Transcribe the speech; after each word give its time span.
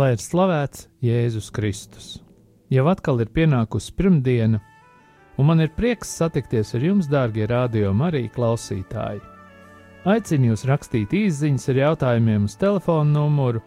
Lai 0.00 0.14
ir 0.14 0.20
slavēts 0.22 0.86
Jēzus 1.04 1.50
Kristus. 1.52 2.04
Jau 2.72 2.86
atkal 2.88 3.18
ir 3.20 3.28
pienākusi 3.36 3.92
pirmdiena, 3.98 4.60
un 5.36 5.48
man 5.50 5.60
ir 5.60 5.74
prieks 5.76 6.14
satikties 6.22 6.70
ar 6.78 6.86
jums, 6.86 7.08
dārgie 7.10 7.44
radio 7.50 7.90
Marija 7.92 8.30
klausītāji. 8.32 9.20
Aicinu 10.08 10.54
jūs 10.54 10.64
rakstīt 10.70 11.12
īsiņas 11.12 11.68
ar 11.74 11.82
jautājumiem 11.82 12.48
uz 12.48 12.56
telefona 12.56 13.10
numuru 13.12 13.60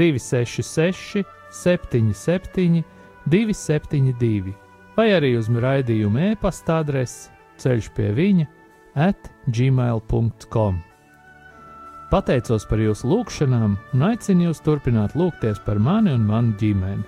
266, 0.00 1.26
77, 1.60 2.80
272, 3.28 4.56
vai 4.96 5.10
arī 5.18 5.34
uz 5.36 5.52
raidījuma 5.52 6.30
e-pasta 6.30 6.80
adresi 6.86 7.28
ceļš 7.60 7.92
pie 7.98 8.12
viņa 8.16 8.48
at 9.10 9.28
gmail.com. 9.52 10.80
Pateicos 12.06 12.62
par 12.70 12.78
jūsu 12.78 13.08
lūgšanām 13.10 13.72
un 13.96 14.02
aicinu 14.06 14.46
jūs 14.46 14.60
turpināt 14.62 15.16
lūgties 15.18 15.58
par 15.64 15.80
mani 15.82 16.12
un 16.14 16.22
manu 16.28 16.54
ģimeni. 16.60 17.02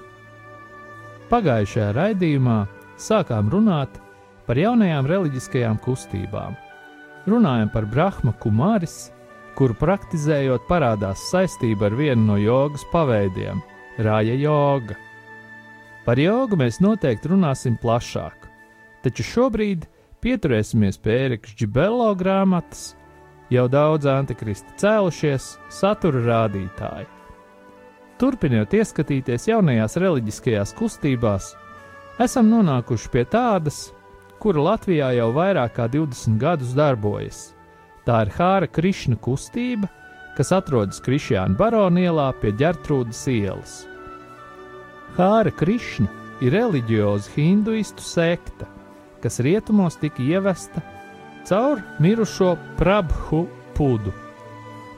Pagājušajā 1.31 1.93
raidījumā 1.95 2.57
sākām 2.99 3.47
runāt 3.53 4.01
par 4.49 4.59
jaunajām 4.59 5.07
reliģiskajām 5.07 5.79
kustībām. 5.85 6.57
Runājam 7.31 7.71
par 7.71 7.87
Brahma 7.87 8.35
Kumāris, 8.43 9.13
kuru 9.55 9.77
praktizējot 9.79 10.67
parādās 10.67 11.29
saistība 11.31 11.93
ar 11.93 11.95
vienu 11.99 12.33
no 12.33 12.41
jogas 12.43 12.83
paveidiem- 12.91 13.63
rāja 14.07 14.35
joga. 14.35 14.97
Par 16.05 16.17
jogu 16.19 16.57
mēs 16.57 16.81
noteikti 16.83 17.29
runāsim 17.29 17.79
plašāk, 17.79 18.51
taču 19.05 19.23
šobrīd 19.23 19.87
pieturēsimies 20.23 20.99
pie 20.99 21.19
Erika 21.27 21.55
Čibello 21.55 22.15
grāmatas 22.17 22.95
jau 23.53 23.69
daudz 23.71 24.09
antikristi 24.11 24.75
cēlušies, 24.81 25.57
satura 25.73 26.23
rādītāji. 26.27 27.09
Turpinot 28.19 28.75
ieskatīties 28.75 29.47
jaunajās 29.49 29.95
reliģiskajās 30.03 30.75
kustībās, 30.79 31.53
esam 32.21 32.49
nonākuši 32.51 33.13
pie 33.13 33.23
tādas, 33.31 33.93
kura 34.43 34.65
Latvijā 34.73 35.13
jau 35.19 35.31
vairāk 35.37 35.77
kā 35.79 35.87
20 35.93 36.39
gadus 36.43 36.75
darbojas. 36.75 37.53
Tā 38.07 38.25
ir 38.25 38.33
Hāra 38.35 38.67
Krišna 38.67 39.19
kustība, 39.23 39.91
kas 40.37 40.51
atrodas 40.55 41.01
Krišjāna 41.05 41.57
Barona 41.59 42.09
ielā 42.09 42.29
pie 42.41 42.53
ģertrūdas 42.59 43.25
ielas. 43.31 43.81
Hāra 45.19 45.53
Krišna 45.55 46.11
ir 46.43 46.55
reliģioza 46.55 47.33
hinduistu 47.35 48.05
sekta, 48.05 48.67
kas 49.23 49.41
rietumos 49.43 49.99
tika 49.99 50.23
ievesta 50.23 50.83
caur 51.49 51.81
mirušo 51.99 52.57
Prabhu 52.77 53.47
pudu. 53.77 54.13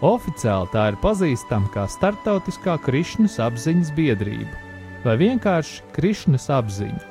Oficiāli 0.02 0.70
tā 0.72 0.88
ir 0.90 0.96
pazīstama 1.02 1.68
kā 1.74 1.84
Startautiskā 1.86 2.74
Krišņas 2.82 3.36
apziņas 3.44 3.92
biedrība 3.94 4.56
vai 5.04 5.14
vienkārši 5.20 5.84
Krišņas 5.94 6.48
apziņa. 6.56 7.04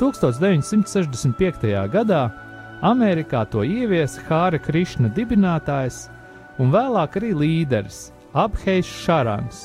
1965. 0.00 1.70
gadā 1.92 2.24
Amerikā 2.84 3.44
to 3.52 3.62
ieviesa 3.64 4.24
Hāra 4.28 4.60
Krišna 4.60 5.08
dibinātājs 5.16 6.06
un 6.60 6.74
vēlāk 6.74 7.16
arī 7.20 7.32
līderis 7.36 8.10
Abhejs 8.36 8.90
Šarans, 9.04 9.62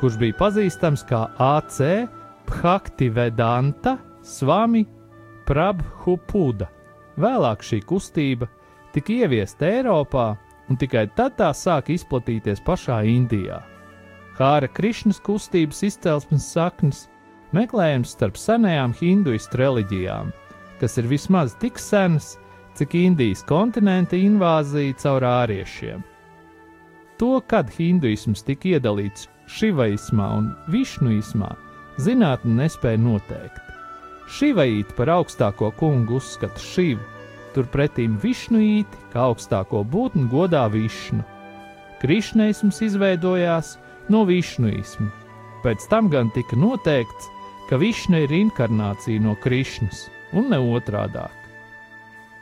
kurš 0.00 0.20
bija 0.22 0.38
pazīstams 0.38 1.04
kā 1.08 1.26
AC 1.42 2.06
Bhaktivedanta 2.48 3.98
Svami 4.24 4.86
Prabhupuda. 5.44 6.73
Vēlāk 7.20 7.62
šī 7.62 7.80
kustība 7.86 8.48
tika 8.94 9.12
ieviesta 9.12 9.68
Eiropā, 9.68 10.34
un 10.70 10.78
tikai 10.80 11.06
tad 11.14 11.36
tā 11.38 11.50
sāka 11.54 11.92
izplatīties 11.94 12.62
pašā 12.64 13.02
Indijā. 13.06 13.60
Hāra 14.38 14.66
Krišnas 14.66 15.20
kustības 15.22 15.84
izcelsmes 15.86 16.46
saknes 16.56 17.04
meklējams 17.54 18.16
starp 18.16 18.38
senajām 18.40 18.94
hinduistu 18.98 19.60
reliģijām, 19.60 20.32
kas 20.80 20.98
ir 20.98 21.06
vismaz 21.10 21.54
tik 21.62 21.78
senas, 21.78 22.34
cik 22.74 22.96
Indijas 22.98 23.44
kontinenta 23.46 24.18
invāzija 24.18 24.96
caur 24.98 25.26
āriešiem. 25.28 26.02
To, 27.22 27.38
kad 27.46 27.70
hinduisms 27.70 28.42
tika 28.42 28.74
iedalīts 28.74 29.28
šivaismā 29.46 30.32
un 30.40 30.50
višnuismā, 30.74 31.52
zinātne 32.02 32.58
nespēja 32.64 32.98
noteikt. 32.98 33.73
Šivaīti 34.30 34.96
par 34.96 35.10
augstāko 35.18 35.68
kungu 35.78 36.18
uzskata 36.18 36.60
Šivu, 36.60 37.02
turpretīm 37.54 38.16
Višnuīti 38.22 39.10
kā 39.12 39.28
augstāko 39.28 39.84
būtni 39.84 40.26
godā 40.32 40.64
Višnu. 40.72 41.22
Krišneisms 42.00 42.80
izveidojās 42.84 43.76
no 44.12 44.24
Višnuisma, 44.28 45.10
pēc 45.64 45.86
tam 45.92 46.10
gan 46.12 46.32
tika 46.34 46.56
noteikts, 46.56 47.28
ka 47.68 47.78
Višna 47.80 48.24
ir 48.24 48.32
inkarnācija 48.32 49.22
no 49.24 49.36
Krišnas 49.44 50.08
un 50.36 50.50
ne 50.52 50.60
otrādāk. 50.60 51.36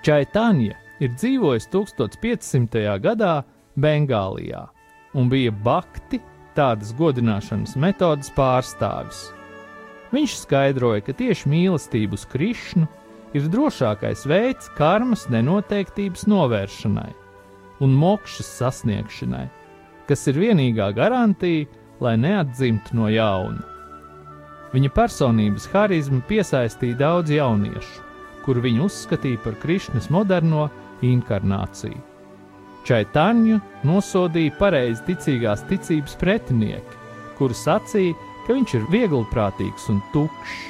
Čaitāņa 0.02 0.78
ir 1.02 1.12
dzīvojis 1.18 1.68
1500. 1.70 2.86
gadā 3.02 3.34
Bengālijā 3.78 4.64
un 5.18 5.28
bija 5.30 5.52
bakti 5.52 6.20
tādas 6.56 6.92
godināšanas 6.96 7.76
metodas 7.80 8.32
pārstāvis. 8.36 9.30
Viņš 10.12 10.36
skaidroja, 10.42 11.00
ka 11.06 11.14
tieši 11.16 11.48
mīlestība 11.48 12.18
uz 12.18 12.26
Krišnu 12.28 12.84
ir 13.32 13.48
drošākais 13.48 14.26
veids 14.28 14.68
karmas 14.76 15.24
nenoteiktības 15.32 16.26
novēršanai 16.28 17.10
un 17.82 17.94
mokšas 17.98 18.50
sasniegšanai, 18.60 19.46
kas 20.06 20.28
ir 20.30 20.38
vienīgā 20.38 20.92
garantija, 20.94 21.66
lai 22.02 22.14
neatzimtu 22.20 22.96
no 22.98 23.08
jauna. 23.10 23.64
Viņa 24.72 24.90
personības 24.96 25.66
harizma 25.72 26.22
piesaistīja 26.28 27.00
daudz 27.00 27.32
jauniešu, 27.32 28.04
kur 28.44 28.60
viņu 28.62 28.86
uzskatīja 28.88 29.40
par 29.44 29.58
Krišnas 29.62 30.08
moderno 30.12 30.68
inkarnāciju. 31.04 32.00
Čaitāņu 32.86 33.60
nosodīja 33.86 34.56
pareizi 34.58 35.04
ticīgās 35.10 35.62
ticības 35.68 36.16
pretinieki, 36.18 36.96
kuri 37.38 37.54
sacīja, 37.54 38.16
ka 38.46 38.56
viņš 38.56 38.74
ir 38.78 38.90
vieglprātīgs 38.92 39.88
un 39.92 40.02
tukšs, 40.14 40.60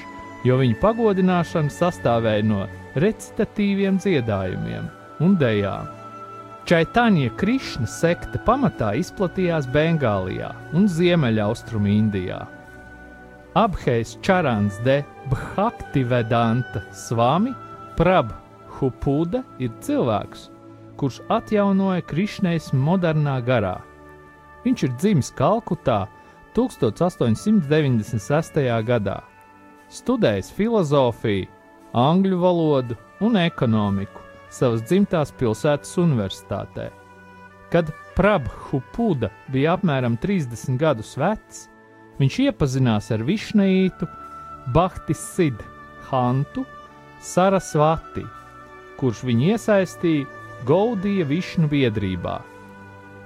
jo 0.47 0.59
viņa 0.61 0.79
pagodināšana 0.83 1.73
sastāvēja 1.73 2.47
no 2.47 2.67
recitatīviem 3.01 3.99
dziedājumiem 4.03 4.89
un 5.23 5.37
dejām. 5.41 5.91
Čaitāņa 6.69 7.33
Krišna 7.41 7.89
sekta 7.91 8.39
pamatā 8.47 8.93
izplatījās 9.01 9.67
Bengālijā 9.75 10.53
un 10.79 10.87
Ziemeļaustrum 10.87 11.89
Indijā. 11.91 12.45
Abhejs 13.59 14.15
Čarāns 14.23 14.79
de 14.87 15.03
Bhaktivedanta 15.29 16.85
Svami 16.95 17.51
Prabhupuda 17.99 19.43
ir 19.59 19.75
cilvēks, 19.83 20.47
kurš 20.97 21.19
atjaunoja 21.35 22.07
Krišneismu 22.07 22.79
modernā 22.81 23.41
garā. 23.45 23.81
Viņš 24.63 24.87
ir 24.87 24.95
dzimis 25.03 25.33
Kalkutā 25.37 26.07
1896. 26.57 28.61
gadā, 28.87 29.21
studējis 29.93 30.51
filozofiju, 30.57 31.47
angļu 31.93 32.39
valodu 32.41 32.97
un 33.25 33.37
ekonomiku 33.41 34.21
savas 34.53 34.83
dzimtās 34.85 35.33
pilsētas 35.41 35.97
universitātē. 36.01 36.91
Kad 37.73 37.93
Prabhupuda 38.13 39.31
bija 39.53 39.79
apmēram 39.79 40.19
30 40.21 40.77
gadus 40.81 41.15
vecs, 41.17 41.67
viņš 42.21 42.39
iepazinās 42.47 43.09
ar 43.15 43.25
Višnītu, 43.25 44.09
Bahtisidu, 44.75 45.65
Hantu, 46.11 46.67
Sarasvati, 47.25 48.25
kurš 49.01 49.25
viņu 49.25 49.55
iesaistīja 49.55 50.29
Gaudija 50.69 51.25
Višnu 51.27 51.71
biedrībā. 51.73 52.37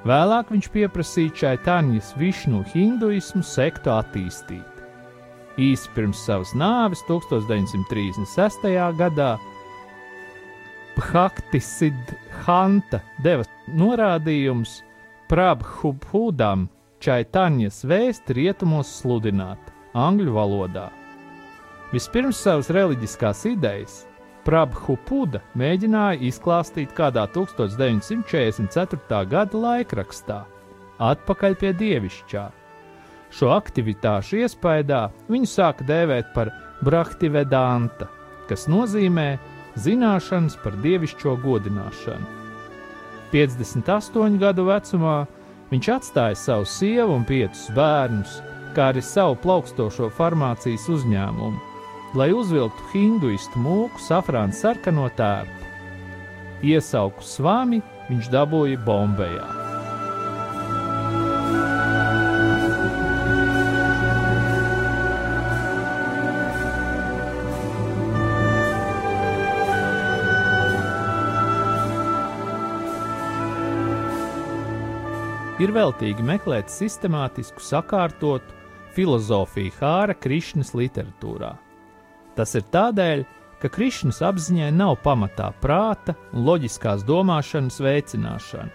Vēlāk 0.06 0.52
viņš 0.54 0.66
pieprasīja 0.70 1.32
Čaitāņas 1.40 2.12
Višnu 2.20 2.60
hinduismu 2.70 3.40
sektu 3.42 3.90
attīstīt. 3.90 4.82
Īsi 5.58 5.90
pirms 5.96 6.20
savas 6.28 6.52
nāves 6.54 7.02
1936. 7.08 8.68
gadā 9.00 9.32
Bhaktisidhanta 10.94 13.00
deva 13.24 13.48
norādījumus 13.74 14.76
Prabhupudam 15.26 16.68
Čaitaņas 17.02 17.82
vēsti 17.90 18.38
rietumos 18.38 18.92
sludināt 19.00 19.74
angļu 19.96 20.38
valodā. 20.38 20.86
Vispirms 21.90 22.38
savas 22.46 22.70
reliģiskās 22.70 23.42
idejas 23.50 24.04
Prabhupuda 24.46 25.40
mēģināja 25.58 26.20
izklāstīt 26.28 26.92
kādā 26.94 27.24
1944. 27.34 29.26
gada 29.26 29.62
laikrakstā, 29.64 30.36
atpakaļ 31.02 31.56
pie 31.58 31.72
dievišķā. 31.80 32.44
Šo 33.34 33.50
aktivitāšu 33.56 34.38
iespējā 34.44 35.02
viņu 35.26 35.50
sāka 35.50 35.82
dēvēt 35.90 36.30
par 36.36 36.52
Brahtivedanta, 36.86 38.06
kas 38.46 38.68
nozīmē 38.70 39.28
zināšanas 39.82 40.54
par 40.62 40.78
dievišķo 40.84 41.34
godināšanu. 41.42 42.26
58 43.34 44.38
gadu 44.38 44.70
vecumā 44.70 45.18
viņš 45.74 45.86
atstāja 45.98 46.38
savu 46.38 46.70
sievu 46.70 47.18
un 47.18 47.26
piecus 47.26 47.66
bērnus, 47.74 48.38
kā 48.78 48.94
arī 48.94 49.02
savu 49.02 49.34
plaukstošo 49.42 50.06
farmācijas 50.14 50.86
uzņēmumu 50.94 51.65
lai 52.16 52.30
uzvilktu 52.32 52.90
hinduistu 52.94 53.60
mūku 53.60 54.00
safrāna 54.00 54.56
sarkano 54.56 55.10
tērpu. 55.18 55.70
Iesauku 56.64 57.24
svami 57.24 57.82
viņš 58.08 58.32
dabūja 58.32 58.80
Bombejā. 58.86 59.66
ir 75.62 75.72
veltīgi 75.72 76.24
meklēt 76.26 76.70
sistemātisku, 76.72 77.62
sakārtotu 77.64 78.54
filozofiju 78.96 79.72
Hāra 79.80 80.16
Krišnas 80.16 80.74
literatūrā. 80.76 81.54
Tas 82.36 82.54
ir 82.58 82.66
tādēļ, 82.72 83.24
ka 83.62 83.70
Krišņas 83.72 84.20
apziņai 84.28 84.72
nav 84.76 84.98
pamatā 85.04 85.48
prāta 85.62 86.14
un 86.32 86.44
loģiskās 86.46 87.04
domāšanas 87.08 87.80
veicināšana. 87.80 88.72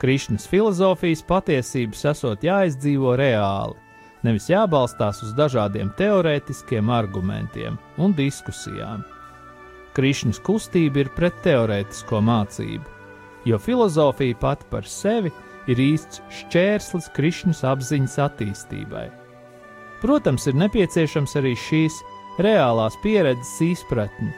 Krišņas 0.00 0.46
filozofijas 0.48 1.20
patiesības 1.28 2.06
esot 2.14 2.44
jāizdzīvo 2.46 3.12
reāli, 3.20 3.76
nevis 4.24 4.48
jābalstās 4.48 5.20
uz 5.26 5.34
dažādiem 5.36 5.90
teorētiskiem 5.98 6.88
argumentiem 6.88 7.76
un 8.00 8.16
diskusijām. 8.16 9.04
Krišņas 9.92 10.40
kustība 10.46 11.02
ir 11.02 11.12
pret 11.12 11.36
teorētisko 11.44 12.22
mācību, 12.24 12.96
jo 13.44 13.58
filozofija 13.60 14.38
pati 14.40 14.68
par 14.72 14.88
sevi 14.88 15.32
ir 15.68 15.82
īsts 15.82 16.22
šķērslis 16.38 17.10
Krišņas 17.16 17.64
apziņas 17.68 18.16
attīstībai. 18.24 19.10
Protams, 20.00 20.46
ir 20.48 20.56
nepieciešams 20.56 21.36
arī 21.36 21.52
šīs 21.60 22.00
reālās 22.44 22.96
pieredzes 23.02 23.56
izpratni, 23.64 24.30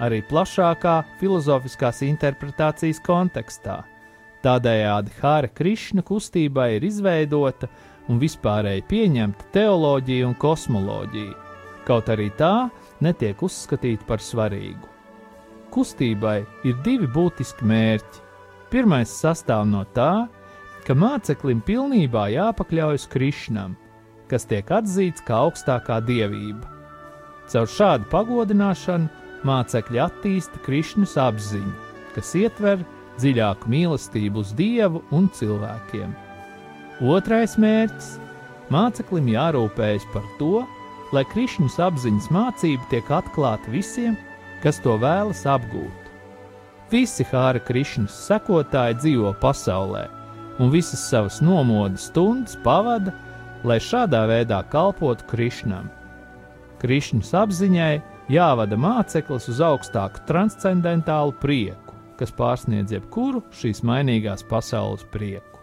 arī 0.00 0.22
plašākā 0.30 1.00
filozofiskās 1.20 2.02
interpretācijas 2.06 3.02
kontekstā. 3.04 3.82
Tādējādi 4.40 5.12
Hāra 5.20 5.50
Krišna 5.52 6.04
kustībai 6.06 6.76
ir 6.78 6.86
izveidota 6.88 7.68
un 8.08 8.20
vispārēji 8.22 8.86
pieņemta 8.88 9.50
teoloģija 9.54 10.28
un 10.30 10.36
kosmoloģija, 10.40 11.36
kaut 11.84 12.08
arī 12.12 12.30
tā 12.38 12.70
netiek 13.04 13.42
uzskatīta 13.44 14.08
par 14.08 14.24
svarīgu. 14.24 14.88
Kustībai 15.70 16.40
ir 16.66 16.80
divi 16.84 17.06
būtiski 17.06 17.68
mērķi. 17.68 18.26
Pirmais 18.72 19.12
sastāv 19.12 19.66
no 19.68 19.84
tā, 19.94 20.26
ka 20.86 20.96
māceklim 20.96 21.60
pilnībā 21.66 22.28
jāpakļaujas 22.32 23.06
Krišnam, 23.12 23.76
kas 24.30 24.46
tiek 24.50 24.70
atzīts 24.72 25.22
kā 25.26 25.44
augstākā 25.44 26.00
dievība. 26.06 26.79
Caur 27.50 27.66
šādu 27.66 28.06
pagodināšanu 28.12 29.08
mācekļi 29.48 30.00
attīsta 30.04 30.60
Krišņas 30.62 31.16
apziņu, 31.18 31.72
kas 32.14 32.34
ietver 32.38 32.84
dziļāku 33.18 33.70
mīlestību 33.72 34.44
uz 34.44 34.52
Dievu 34.54 35.02
un 35.16 35.26
cilvēkiem. 35.34 36.12
Otrais 37.00 37.56
mērķis- 37.58 38.10
māceklim 38.74 39.26
jārūpējas 39.34 40.06
par 40.12 40.22
to, 40.38 40.66
lai 41.12 41.24
Krišņas 41.32 41.80
apziņas 41.88 42.30
mācība 42.30 42.86
tiek 42.90 43.10
atklāta 43.18 43.72
visiem, 43.74 44.16
kas 44.62 44.78
to 44.78 44.94
vēlas 44.98 45.42
apgūt. 45.42 46.00
Visi 46.90 47.24
Hāra 47.32 47.58
Krišņas 47.58 48.14
sekotāji 48.28 49.00
dzīvo 49.02 49.34
pasaulē, 49.42 50.08
un 50.58 50.70
visas 50.70 51.02
savas 51.10 51.40
nomodas 51.40 52.06
stundas 52.10 52.56
pavada, 52.62 53.12
lai 53.64 53.78
šādā 53.78 54.26
veidā 54.30 54.62
kalpotu 54.70 55.24
Krišnam. 55.30 55.90
Krišņas 56.80 57.34
apziņai 57.36 57.94
jāvada 58.32 58.76
māceklis 58.80 59.50
uz 59.52 59.58
augstāku 59.60 60.22
transcendentālu 60.28 61.34
prieku, 61.42 61.96
kas 62.16 62.32
pārsniedz 62.36 62.94
jebkuru 62.94 63.42
šīs 63.52 63.82
mainīgās 63.84 64.46
pasaules 64.48 65.04
prieku. 65.12 65.60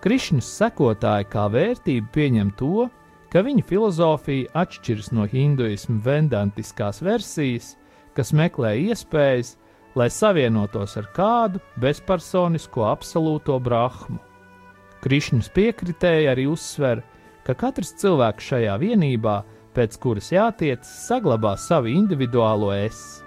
Krišņas 0.00 0.48
sekotāji 0.62 1.26
kā 1.28 1.44
vērtību 1.52 2.08
pieņem 2.14 2.54
to, 2.56 2.86
ka 3.28 3.42
viņa 3.44 3.64
filozofija 3.68 4.52
atšķiras 4.56 5.10
no 5.12 5.26
hinduismu 5.28 5.98
vendantiskās 6.04 7.02
versijas, 7.04 7.74
kas 8.16 8.32
meklē 8.32 8.72
iespējas, 8.88 9.56
lai 9.98 10.08
savienotos 10.12 10.96
ar 11.00 11.10
kādu 11.16 11.60
bezpersonisko 11.82 12.86
absolūto 12.88 13.58
brahmu. 13.60 14.22
Krišņas 15.04 15.52
piekritēji 15.54 16.32
arī 16.32 16.48
uzsver, 16.50 17.04
ka 17.44 17.54
katrs 17.58 17.92
cilvēks 18.00 18.48
šajā 18.52 18.74
vienībā 18.80 19.36
pēc 19.78 19.98
kuras 20.02 20.32
jātiec, 20.34 20.82
saglabā 20.82 21.54
savu 21.60 21.92
individuālo 21.92 22.72
es. 22.74 23.22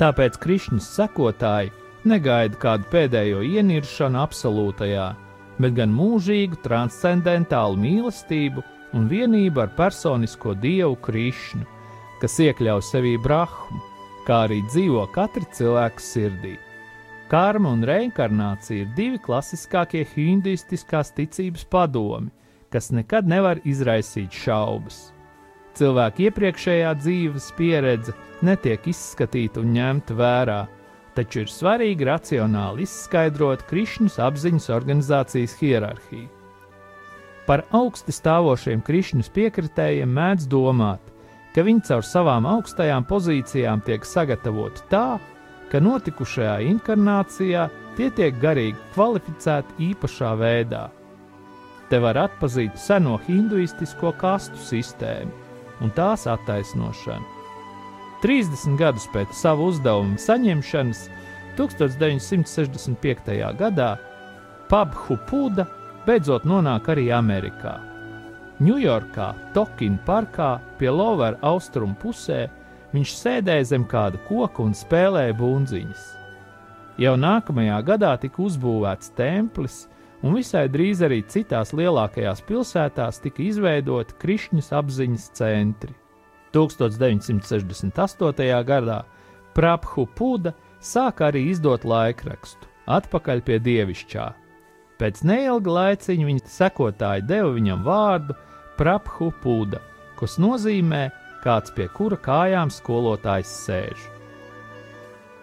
Tāpēc 0.00 0.38
Krišņas 0.42 0.88
sekotāji 0.96 1.70
negaida 2.10 2.58
kādu 2.58 2.88
pēdējo 2.90 3.44
ieniršanu 3.46 4.18
absolūtajā, 4.24 5.10
bet 5.60 5.76
gan 5.76 5.92
mūžīgu 5.94 6.58
transcendentālu 6.64 7.78
mīlestību 7.78 8.64
un 8.96 9.06
vienību 9.10 9.62
ar 9.62 9.70
personisko 9.76 10.56
dievu 10.58 10.96
Krišnu, 11.04 11.68
kas 12.22 12.40
iekļauj 12.42 12.82
sevī 12.88 13.14
brahmu, 13.22 13.84
kā 14.26 14.44
arī 14.48 14.58
dzīvo 14.72 15.04
katra 15.14 15.46
cilvēka 15.54 16.02
sirdī. 16.02 16.56
Karma 17.30 17.70
un 17.76 17.84
reinkarnācija 17.86 18.82
ir 18.82 18.94
divi 18.96 19.20
klasiskākie 19.22 20.02
hinduistiskās 20.16 21.12
ticības 21.14 21.62
padomi, 21.70 22.32
kas 22.70 22.90
nekad 22.94 23.28
nevar 23.28 23.60
izraisīt 23.66 24.34
šaubas. 24.34 25.10
Cilvēka 25.78 26.26
iepriekšējā 26.26 26.90
dzīves 26.98 27.50
pieredze 27.58 28.14
netiek 28.46 28.86
izskatīta 28.90 29.62
un 29.62 29.72
ņemta 29.76 30.16
vērā, 30.18 30.60
taču 31.14 31.44
ir 31.44 31.50
svarīgi 31.50 32.06
racionāli 32.06 32.86
izskaidrot 32.86 33.64
Krišņas 33.70 34.18
apziņas 34.26 34.68
organizācijas 34.74 35.56
hierarhiju. 35.60 36.28
Par 37.46 37.64
augsti 37.74 38.14
stāvošiem 38.14 38.82
Krišņas 38.86 39.30
piekritējiem 39.34 40.12
mēdz 40.14 40.46
domāt, 40.50 41.02
ka 41.54 41.64
viņi 41.66 41.82
caur 41.88 42.06
savām 42.06 42.46
augstajām 42.46 43.06
pozīcijām 43.10 43.82
tiek 43.86 44.06
sagatavoti 44.06 44.86
tā, 44.92 45.18
ka 45.70 45.82
notikušajā 45.82 46.60
inkarnācijā 46.70 47.66
tie 47.98 48.08
tiek 48.14 48.38
garīgi 48.42 48.78
kvalificēti 48.94 49.90
īpašā 49.90 50.34
veidā 50.38 50.88
te 51.90 51.98
var 51.98 52.18
atpazīt 52.18 52.78
seno 52.78 53.18
hinduistisko 53.26 54.12
kastu 54.20 54.58
sistēmu 54.62 55.32
un 55.80 55.92
tās 55.96 56.26
attaisnošanu. 56.30 57.26
30 58.22 58.76
gadus 58.76 59.06
pēc 59.14 59.32
savu 59.34 59.70
uzdevumu 59.72 60.18
saņemšanas 60.20 61.06
1965. 61.56 63.36
gadā 63.58 63.94
Pabhupuda 64.70 65.66
beidzot 66.06 66.44
nonāk 66.46 66.92
arī 66.92 67.08
Amerikā. 67.16 67.78
Ņujorkā, 68.60 69.28
Tokina 69.56 69.98
parkā 70.04 70.50
pie 70.78 70.90
Lovera 70.92 71.40
austrumu 71.48 71.96
pusē 72.02 72.44
viņš 72.92 73.14
sēdēja 73.16 73.70
zem 73.72 73.86
kāda 73.88 74.20
koka 74.28 74.62
un 74.62 74.76
spēlēja 74.76 75.34
bunziņas. 75.38 76.02
Jau 77.00 77.14
nākamajā 77.16 77.78
gadā 77.88 78.12
tika 78.20 78.42
uzbūvēts 78.44 79.14
templis, 79.16 79.86
un 80.22 80.34
visai 80.36 80.68
drīz 80.72 81.02
arī 81.06 81.20
citās 81.28 81.72
lielākajās 81.76 82.40
pilsētās 82.48 83.20
tika 83.24 83.42
izveidoti 83.44 84.16
Krišņas 84.20 84.68
apziņas 84.80 85.24
centri. 85.38 85.94
1968. 86.54 88.64
gadā 88.66 89.00
Prabhu 89.54 90.06
Puda 90.18 90.52
sāka 90.82 91.28
arī 91.30 91.42
izdot 91.52 91.82
laikrakstu 91.86 92.66
Atpakaļ 92.90 93.38
pie 93.46 93.58
dievišķā. 93.62 94.26
Pēc 95.00 95.22
neilga 95.24 95.70
laiciņa 95.76 96.24
viņa 96.28 96.50
sekotāji 96.50 97.26
deva 97.28 97.50
viņam 97.54 97.84
vārdu 97.86 98.34
Prabhu 98.76 99.30
Puda, 99.42 99.80
kas 100.18 100.38
nozīmē 100.42 101.04
kāds 101.44 101.70
pie 101.76 101.86
kura 101.94 102.18
kājām 102.20 102.68
skolotājs 102.72 103.52
sēž. 103.66 104.19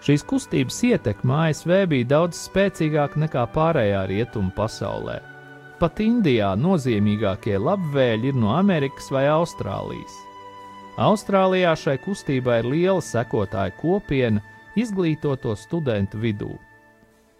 Šīs 0.08 0.24
kustības 0.24 0.78
ietekme 0.88 1.34
ASV 1.50 1.82
bija 1.92 2.08
daudz 2.14 2.38
spēcīgāka 2.46 3.20
nekā 3.26 3.42
pārējā 3.52 4.06
rietumu 4.08 4.54
pasaulē. 4.56 5.18
pat 5.80 6.00
Indijā 6.00 6.54
nozīmīgākie 6.56 7.58
labvēļi 7.60 8.32
ir 8.32 8.38
no 8.40 8.54
Amerikas 8.56 9.12
vai 9.12 9.26
Austrālijas. 9.28 10.16
Austrālijā 10.98 11.76
šai 11.76 11.98
kustībai 12.06 12.62
ir 12.64 12.70
liela 12.72 13.04
sekotāja 13.04 13.76
kopiena 13.82 14.42
izglītoto 14.80 15.56
studentu 15.56 16.18
vidū. 16.24 16.56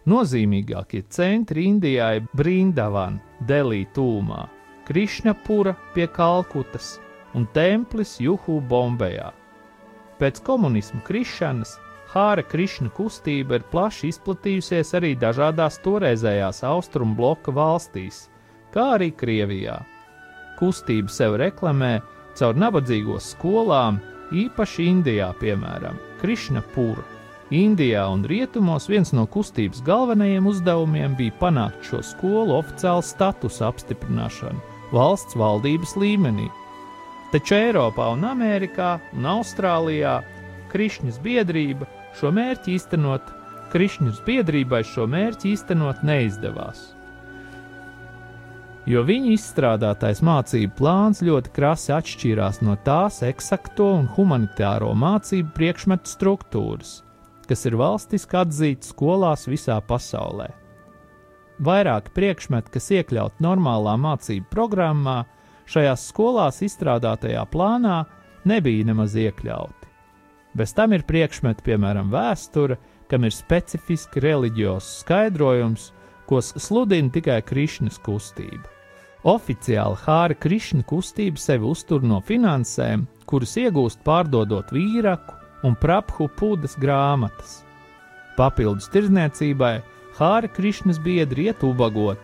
Nozīmīgākie 0.06 1.06
centri 1.10 1.70
Indijā 1.72 2.12
ir 2.20 2.28
Brindavana, 2.36 3.24
Delī 3.48 3.86
tūmā, 3.96 4.44
Krišnapura 4.86 5.78
pie 5.96 6.08
Kalkutas 6.08 6.98
un 7.34 7.48
templis 7.54 8.20
Juhu 8.20 8.60
Bombejā. 8.60 9.32
Pēc 10.20 10.44
komunismu 10.44 11.02
krišanas 11.08 11.78
Hāra 12.18 12.42
Krišna 12.42 12.90
kustība 12.98 13.60
ir 13.60 13.66
plaši 13.70 14.08
izplatījusies 14.10 14.96
arī 14.98 15.12
dažādās 15.22 15.76
toreizējās 15.84 16.64
austrumu 16.66 17.14
bloka 17.20 17.52
valstīs, 17.54 18.24
kā 18.74 18.86
arī 18.96 19.12
Krievijā. 19.14 19.76
Kustība 20.58 21.14
sev 21.14 21.36
reklamē 21.38 22.00
caur 22.40 22.58
nabadzīgos 22.58 23.28
skolām, 23.36 24.00
īpaši 24.34 24.88
Indijā, 24.90 25.28
piemēram, 25.38 26.00
Krišna 26.24 26.64
Pūra. 26.74 27.06
Indijā 27.54 28.08
un 28.10 28.26
Rietumos 28.26 28.90
viens 28.90 29.14
no 29.14 29.28
kustības 29.30 29.84
galvenajiem 29.86 30.50
uzdevumiem 30.50 31.14
bija 31.20 31.36
panākt 31.44 31.86
šo 31.86 32.02
skolu 32.02 32.58
oficiālu 32.58 33.06
statusu 33.06 33.68
apstiprināšanu 33.70 34.58
valsts 34.96 35.38
valdības 35.38 35.94
līmenī. 36.02 36.50
Taču 37.30 37.60
Eiropā 37.60 38.10
un 38.16 38.26
Amerikā 38.26 38.96
un 39.14 39.30
Austrālijā 39.38 40.18
Krišņas 40.74 41.22
biedrība 41.22 41.86
šo 42.20 42.34
mērķi 42.36 42.76
īstenot, 42.78 43.34
Krišņas 43.72 44.22
biedrībai 44.24 44.84
šo 44.88 45.08
mērķi 45.12 45.52
īstenot 45.54 46.06
neizdevās. 46.08 46.94
Jo 48.88 49.02
viņa 49.04 49.34
izstrādātais 49.34 50.22
mācību 50.24 50.78
plāns 50.78 51.20
ļoti 51.28 51.52
krasi 51.56 51.92
atšķīrās 51.92 52.62
no 52.64 52.78
tās 52.86 53.20
eksakto 53.28 53.90
un 53.98 54.08
humanitāro 54.16 54.94
mācību 54.96 55.52
priekšmetu 55.58 56.14
struktūras 56.14 57.02
kas 57.48 57.66
ir 57.68 57.78
valstiski 57.80 58.38
atzīts 58.42 58.92
skolās 58.92 59.48
visā 59.48 59.78
pasaulē. 59.88 60.50
Vairāki 61.64 62.14
priekšmeti, 62.14 62.74
kas 62.76 62.92
iekļauti 63.00 63.42
normālā 63.42 63.96
mācību 64.02 64.50
programmā, 64.52 65.24
šajās 65.68 66.06
skolās 66.12 66.62
izstrādātajā 66.68 67.48
plānā 67.50 68.04
nebija 68.48 68.92
nemaz 68.92 69.16
iekļauti. 69.18 69.77
Bez 70.58 70.74
tam 70.74 70.96
ir 70.96 71.04
priekšmeti, 71.06 71.62
piemēram, 71.68 72.10
vēsture, 72.10 72.80
kam 73.12 73.28
ir 73.28 73.34
specifiski 73.36 74.24
reliģiozs 74.24 75.04
skaidrojums, 75.04 75.92
ko 76.28 76.42
sludina 76.42 77.14
tikai 77.14 77.44
Krišņas 77.46 78.00
kustība. 78.04 78.66
Oficiāli 79.28 80.00
Hāra 80.06 80.38
Krišņa 80.38 80.86
kustība 80.90 81.42
sevi 81.42 81.68
uztur 81.70 82.02
no 82.06 82.18
finansēm, 82.26 83.06
kuras 83.30 83.54
iegūst 83.60 84.02
pārdodot 84.08 84.72
vīraku, 84.74 85.36
un 85.68 85.78
praphu 85.78 86.30
pūdas 86.40 86.78
grāmatas. 86.82 87.62
Papildus 88.38 88.90
tirdzniecībai 88.94 89.76
Hāra 90.18 90.50
Krišnas 90.50 90.98
biedri 91.04 91.52
iet 91.52 91.62
ubagot 91.66 92.22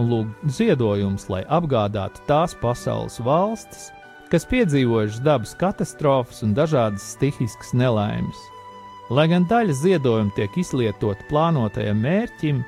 un 0.00 0.08
lūg 0.10 0.50
ziedojumus, 0.56 1.28
lai 1.28 1.42
apgādātu 1.52 2.24
tās 2.28 2.56
pasaules 2.60 3.20
valstis, 3.24 3.90
kas 4.34 4.48
piedzīvojušas 4.50 5.20
dabas 5.22 5.52
katastrofas 5.54 6.40
un 6.42 6.56
dažādas 6.56 7.04
stihiskas 7.14 7.68
nelaimes. 7.78 8.40
Lai 9.14 9.28
gan 9.30 9.44
daļa 9.46 9.76
ziedojumu 9.78 10.34
tiek 10.34 10.56
izlietota 10.58 11.22
plānotajam 11.28 12.00
mērķim, 12.02 12.64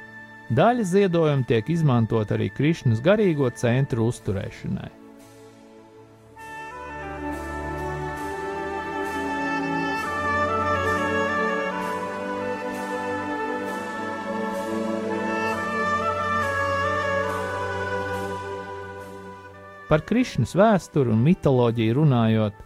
daļa 0.54 0.84
ziedojumu 0.92 1.48
tiek 1.48 1.72
izmantot 1.74 2.30
arī 2.36 2.52
Krišnas 2.54 3.02
garīgo 3.02 3.50
centru 3.58 4.06
uzturēšanai. 4.12 4.92
Par 19.86 20.02
Krišnas 20.02 20.56
vēsturi 20.58 21.12
un 21.14 21.20
mitoloģiju 21.22 21.96
runājot, 22.00 22.56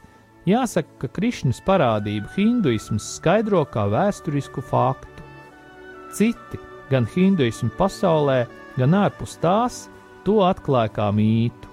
jāsaka, 0.49 0.95
ka 1.03 1.11
Krišnas 1.19 1.61
parādību 1.67 2.31
hinduisms 2.37 3.07
skaidro 3.19 3.67
kā 3.69 3.85
vēsturisku 3.93 4.65
faktu. 4.65 5.27
Citi, 6.17 6.61
gan 6.91 7.05
hinduismu 7.12 7.71
pasaulē, 7.77 8.47
gan 8.79 8.97
ārpus 8.97 9.37
tās, 9.43 9.83
to 10.25 10.41
atklāja 10.47 10.95
kā 10.97 11.11
mītu. 11.12 11.69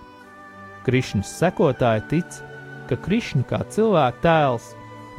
Krišnas 0.83 1.31
sekotāji 1.39 2.03
tic, 2.11 2.41
ka 2.91 2.99
Krišna 3.07 3.47
kā 3.47 3.61
cilvēka 3.71 4.23
tēls, 4.23 4.67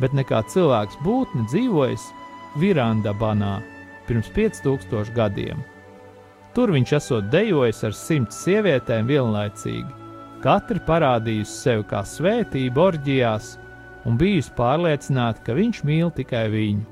bet 0.01 0.15
ne 0.17 0.25
kā 0.29 0.43
cilvēks 0.53 1.01
būtne 1.05 1.49
dzīvojis 1.49 2.05
Virandabanā 2.61 3.59
pirms 4.09 4.31
5000 4.37 5.13
gadiem. 5.17 5.61
Tur 6.57 6.73
viņš 6.73 6.95
esot 6.97 7.29
dejojis 7.33 7.85
ar 7.85 7.95
simts 7.95 8.41
sievietēm 8.45 9.09
vienlaicīgi, 9.11 9.98
Katra 10.39 10.79
parādījusi 10.87 11.51
sevi 11.65 11.83
kā 11.91 12.05
svētību 12.07 12.79
orģijās 12.79 13.57
un 14.07 14.15
bijusi 14.21 14.53
pārliecināta, 14.55 15.43
ka 15.43 15.57
viņš 15.57 15.81
mīl 15.89 16.13
tikai 16.15 16.45
viņu. 16.53 16.85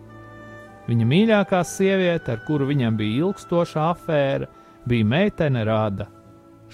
Viņa 0.86 1.06
mīļākā 1.12 1.60
sieviete, 1.66 2.34
ar 2.34 2.42
kuru 2.46 2.66
viņam 2.66 2.98
bija 2.98 3.20
ilgstoša 3.22 3.84
afēra, 3.92 4.48
bija 4.86 5.06
meitene 5.06 5.62
Rāda. 5.66 6.08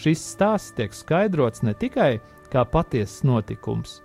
Šis 0.00 0.24
stāsts 0.32 0.72
tiek 0.76 0.96
skaidrots 0.96 1.60
ne 1.64 1.74
tikai 1.76 2.14
kā 2.52 2.64
patiesas 2.64 3.20
notikums, 3.28 3.98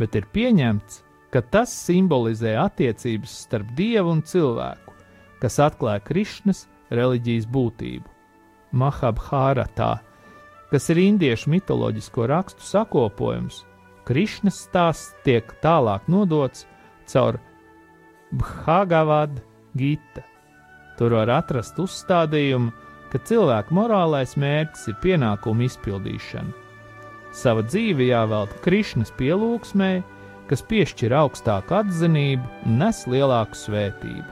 bet 0.00 0.16
ir 0.16 0.24
pieņemts, 0.32 1.02
ka 1.28 1.44
tas 1.52 1.72
simbolizē 1.76 2.56
attiecības 2.62 3.36
starp 3.44 3.76
dievu 3.76 4.16
un 4.16 4.24
cilvēku, 4.24 4.96
kas 5.44 5.60
atklāja 5.60 6.00
Krišnas 6.08 6.64
reliģijas 6.88 7.48
būtību. 7.52 8.08
Mahabhāratā 8.72 9.92
kas 10.74 10.90
ir 10.90 10.98
indiešu 10.98 11.52
mitoloģisko 11.52 12.26
rakstu 12.26 12.66
sakopojums, 12.66 13.60
Krišnas 14.04 14.56
stāsts 14.66 15.14
tiek 15.24 15.52
tālāk 15.62 16.08
nodots 16.10 16.66
caur 17.06 17.38
Bhagavad 18.34 19.38
Gita. 19.78 20.24
Tur 20.98 21.14
var 21.14 21.30
atrast 21.38 21.78
uzstādījumu, 21.78 22.72
ka 23.12 23.20
cilvēka 23.22 23.70
morālais 23.74 24.34
mērķis 24.34 24.88
ir 24.90 24.98
pienākumu 25.04 25.68
izpildīšana. 25.68 26.50
Sava 27.34 27.62
dzīve 27.66 28.10
jāvelta 28.10 28.58
Krišnas 28.66 29.14
pielūgsmē, 29.14 29.92
kas 30.50 30.66
piešķir 30.66 31.14
augstāku 31.22 31.78
atzinību 31.78 32.50
un 32.66 32.80
nes 32.82 33.04
lielāku 33.10 33.58
svētību. 33.62 34.26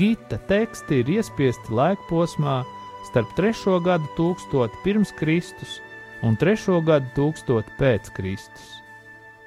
Gita 0.00 0.40
teksti 0.48 1.02
ir 1.04 1.12
iespiesti 1.18 1.76
laikposmā, 1.76 2.62
starp 3.04 3.34
3. 3.36 3.80
gadu 3.84 4.08
tūkstoti 4.16 4.80
pirms 4.84 5.12
Kristus 5.18 5.80
un 6.24 6.38
3. 6.40 6.80
gadu 6.86 7.10
tūkstoti 7.16 7.76
pēc 7.78 8.10
Kristus. 8.16 8.70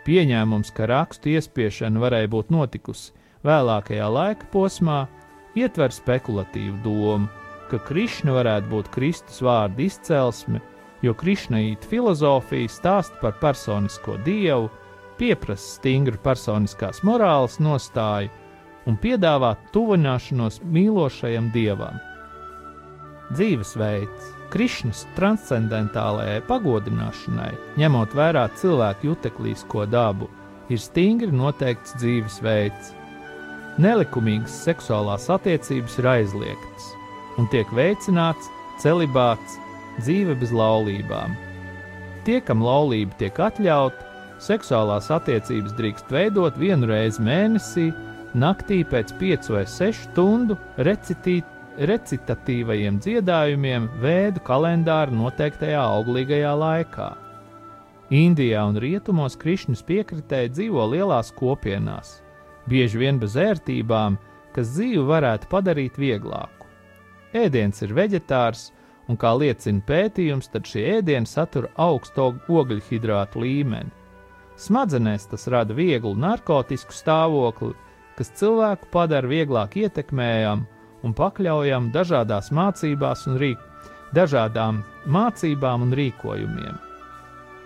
Pieņēmums, 0.08 0.72
ka 0.72 0.88
rakstu 0.88 1.34
iespiešana 1.34 2.00
varēja 2.00 2.30
būt 2.32 2.52
notikusi 2.54 3.12
vēlākajā 3.48 4.08
laika 4.14 4.48
posmā, 4.54 5.06
ietver 5.58 5.92
spekulatīvu 5.92 6.78
domu, 6.86 7.28
ka 7.68 7.82
Krišna 7.84 8.38
varētu 8.38 8.72
būt 8.72 8.92
Kristus 8.94 9.42
vārdu 9.44 9.84
izcelsme, 9.88 10.62
jo 11.04 11.14
Krišnaīta 11.18 11.90
filozofija 11.90 12.72
stāsta 12.72 13.20
par 13.22 13.36
personisko 13.42 14.16
dievu, 14.26 14.70
pieprasa 15.18 15.80
stingru 15.80 16.20
personiskās 16.24 17.02
morāles 17.04 17.58
nostāju 17.60 18.30
un 18.88 18.96
piedāvā 19.02 19.56
tuvināšanos 19.74 20.62
mīlošajam 20.64 21.50
dievam 21.52 21.98
dzīvesveids, 23.36 24.34
Krišnas 24.48 25.04
transcendentālajai 25.18 26.40
pagodināšanai, 26.48 27.52
ņemot 27.82 28.14
vērā 28.16 28.46
cilvēku 28.60 29.10
juteklīsko 29.10 29.84
dabu, 29.92 30.30
ir 30.72 30.80
stingri 30.80 31.34
noteikts 31.36 31.98
dzīvesveids. 32.00 32.94
Nelikumīgas 33.84 34.56
seksuālās 34.64 35.28
attiecības 35.36 36.00
ir 36.00 36.08
aizliegtas 36.16 36.94
un 37.38 37.50
tiek 37.52 37.70
veicināts 37.76 38.48
celibāts, 38.82 39.60
dzīve 40.00 40.38
bez 40.40 40.54
laulībām. 40.56 41.36
Tie, 42.26 42.40
kam 42.44 42.64
laulība 42.66 43.16
tiek 43.20 43.38
atļauta, 43.40 44.08
seksuālās 44.44 45.12
attiecības 45.14 45.76
drīkst 45.78 46.12
veidot 46.14 46.58
vienu 46.60 46.90
reizi 46.90 47.24
mēnesī, 47.26 47.88
naktī 48.38 48.84
pēc 48.88 49.14
5 49.22 49.54
vai 49.54 49.64
6 49.70 50.04
stundu 50.10 50.58
recitīt 50.88 51.57
recitatīvajiem 51.78 52.98
dziedājumiem 53.04 53.88
vēdu 54.02 54.42
kalendāra 54.46 55.14
noteiktajā 55.14 55.82
auglīgajā 55.82 56.54
laikā. 56.58 57.10
Indijā 58.14 58.64
un 58.70 58.80
rietumos 58.82 59.36
Krišņus 59.38 59.84
piekritēji 59.86 60.54
dzīvo 60.56 60.86
lielās 60.94 61.30
kopienās, 61.36 62.22
bieži 62.72 63.02
vien 63.04 63.20
bez 63.22 63.36
ērtībām, 63.38 64.18
kas 64.56 64.72
dzīvi 64.74 65.04
varētu 65.06 65.50
padarīt 65.52 66.00
vieglāku. 66.02 66.70
Ēdiens 67.38 67.84
ir 67.84 67.94
veģetārs, 67.94 68.72
un 69.08 69.20
kā 69.20 69.34
liecina 69.38 69.84
pētījums, 69.86 70.48
tad 70.50 70.66
šie 70.66 70.86
ēdieni 70.98 71.30
satur 71.30 71.70
augstu 71.76 72.32
ogļhidrātu 72.48 73.44
līmeni. 73.44 73.94
Smadzenēs 74.58 75.28
tas 75.30 75.46
rada 75.54 75.76
vieglu 75.78 76.16
narkotisku 76.18 76.96
stāvokli, 76.96 77.76
kas 78.18 78.34
cilvēku 78.40 78.90
padara 78.90 79.30
vieglāk 79.30 79.78
ietekmējamu 79.84 80.77
un 81.06 81.14
pakļaujam 81.18 81.92
dažādās 81.94 82.50
mācībās 82.56 83.28
un 83.30 83.38
rīk, 83.42 83.62
dažādām 84.16 84.82
mācībām 85.06 85.86
un 85.88 85.94
rīkojumiem. 85.98 86.80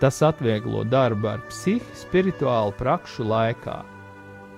Tas 0.02 0.18
atvieglo 0.26 0.82
darbu 0.84 1.28
ar 1.30 1.42
psihi, 1.48 1.84
spirituālu 1.94 2.74
prakšu 2.78 3.26
laikā. 3.28 3.78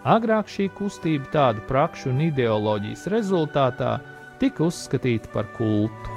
Agrāk 0.05 0.49
šī 0.53 0.71
kustība 0.77 1.29
tādu 1.33 1.65
prakšu 1.69 2.11
un 2.13 2.23
ideoloģijas 2.27 3.07
rezultātā 3.13 3.99
tika 4.41 4.67
uzskatīta 4.67 5.31
par 5.33 5.49
kultu. 5.57 6.13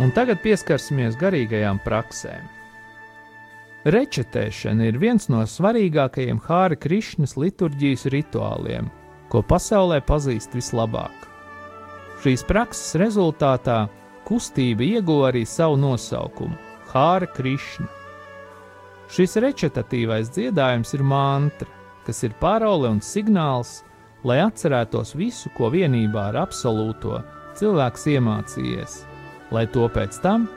Un 0.00 0.14
tagad 0.16 0.40
pieskarsimies 0.42 1.18
garīgajām 1.20 1.82
praksēm. 1.84 2.59
Rečetēšana 3.88 4.90
ir 4.90 4.98
viens 5.00 5.30
no 5.32 5.40
svarīgākajiem 5.48 6.42
Hāra 6.44 6.76
Krišnas 6.76 7.32
liturģijas 7.40 8.10
rituāliem, 8.12 8.90
ko 9.32 9.40
pasaulē 9.40 10.02
pazīst 10.04 10.52
vislabāk. 10.52 11.14
Šīs 12.20 12.44
prakses 12.44 12.98
rezultātā 13.00 13.86
kustība 14.28 14.84
ieguva 14.84 15.30
arī 15.30 15.46
savu 15.48 15.78
nosaukumu- 15.80 16.58
Hāra 16.92 17.24
Krišna. 17.24 17.88
Šis 19.08 19.38
rečetatīvais 19.40 20.28
dziedājums 20.28 20.92
ir 20.94 21.02
mantra, 21.02 21.68
kas 22.04 22.22
ir 22.22 22.36
parole 22.38 22.86
un 22.88 23.00
signāls, 23.00 23.82
lai 24.24 24.42
atcerētos 24.44 25.16
visu, 25.16 25.48
ko 25.56 25.70
vienībā 25.70 26.28
ar 26.28 26.46
absolūto 26.46 27.24
cilvēks 27.56 28.06
iemācījies, 28.12 29.04
lai 29.50 29.66
to 29.66 29.88
pēc 29.88 30.20
tam 30.20 30.48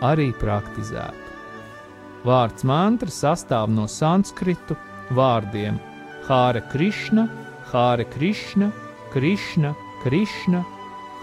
arī 0.00 0.30
praktizētu. 0.38 1.23
Vārds 2.24 2.64
mantra 2.64 3.12
sastāv 3.12 3.68
no 3.68 3.84
sanskritu 3.90 4.76
vārdiem 5.12 5.76
Hāra 6.24 6.62
Krišna, 6.72 7.26
Hāra 7.68 8.06
Krišna, 8.08 8.70
Krišna, 9.12 9.74
Krišna, 10.02 10.62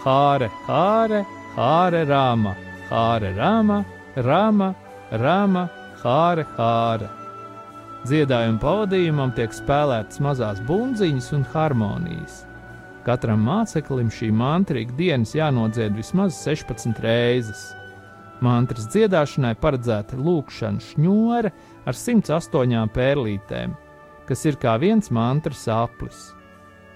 Hāra, 0.04 0.52
Hāra, 0.68 1.24
Hāra 1.56 2.04
Rāma, 2.06 2.54
Hāra 2.92 3.34
Rāma, 3.34 3.82
Rāma, 4.16 4.70
Rāma, 5.12 5.66
Hāra, 6.04 6.46
Hāra. 6.58 7.10
Dziedājuma 8.06 8.62
pavadījumam 8.62 9.34
tiek 9.38 9.54
spēlētas 9.54 10.22
mazās 10.22 10.62
bunziņas 10.70 11.34
un 11.38 11.44
harmonijas. 11.54 12.40
Katram 13.06 13.42
māceklim 13.46 14.10
šī 14.14 14.30
mantra 14.34 14.82
ikdienas 14.82 15.34
jānodzied 15.34 15.98
vismaz 15.98 16.38
16 16.46 17.02
reizes. 17.02 17.72
Mantras 18.42 18.88
dziedāšanai 18.90 19.54
paredzēta 19.62 20.18
lūkšana 20.18 20.82
šņore 20.82 21.52
ar 21.86 21.98
108 21.98 22.90
pērlītēm, 22.96 23.76
kas 24.26 24.46
ir 24.50 24.58
kā 24.62 24.80
viens 24.82 25.12
mantras 25.14 25.68
aplis. 25.70 26.32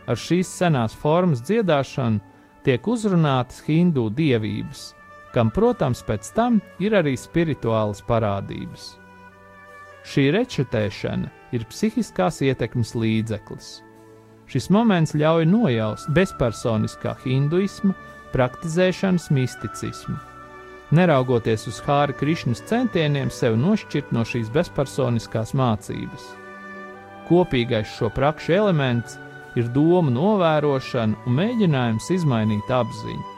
Ar 0.10 0.18
šīs 0.18 0.50
senās 0.50 0.98
formas 0.98 1.44
dziedāšanu 1.46 2.22
tiek 2.66 2.90
uzrunātas 2.90 3.62
hindu 3.68 4.08
dievības, 4.10 4.90
kam, 5.38 5.54
protams, 5.54 6.02
pēc 6.06 6.34
tam 6.34 6.60
ir 6.82 6.98
arī 6.98 7.14
spirituālas 7.18 8.02
parādības. 8.10 8.96
Šī 10.06 10.32
rečetēšana 10.34 11.30
ir 11.54 11.66
psihiskās 11.70 12.42
ietekmes 12.46 12.98
līdzeklis. 12.98 13.82
Šis 14.50 14.70
moments 14.74 15.14
ļauj 15.18 15.46
nojaust 15.50 16.10
bezpersoniskā 16.14 17.18
hinduisma 17.26 17.94
praktizēšanas 18.34 19.30
misticismu 19.34 20.35
neraugoties 20.96 21.68
uz 21.70 21.82
Hāra 21.86 22.16
Krišņas 22.16 22.64
centieniem 22.70 23.30
sevi 23.34 23.60
nošķirt 23.60 24.12
no 24.16 24.24
šīs 24.28 24.50
bezpersoniskās 24.54 25.54
mācības. 25.58 26.26
Kopīgais 27.30 27.90
šo 27.98 28.12
prakšu 28.14 28.54
elements 28.58 29.18
ir 29.60 29.70
doma 29.74 30.12
novērošana 30.14 31.26
un 31.26 31.40
mēģinājums 31.40 32.12
izmainīt 32.16 32.72
apziņu. 32.72 33.32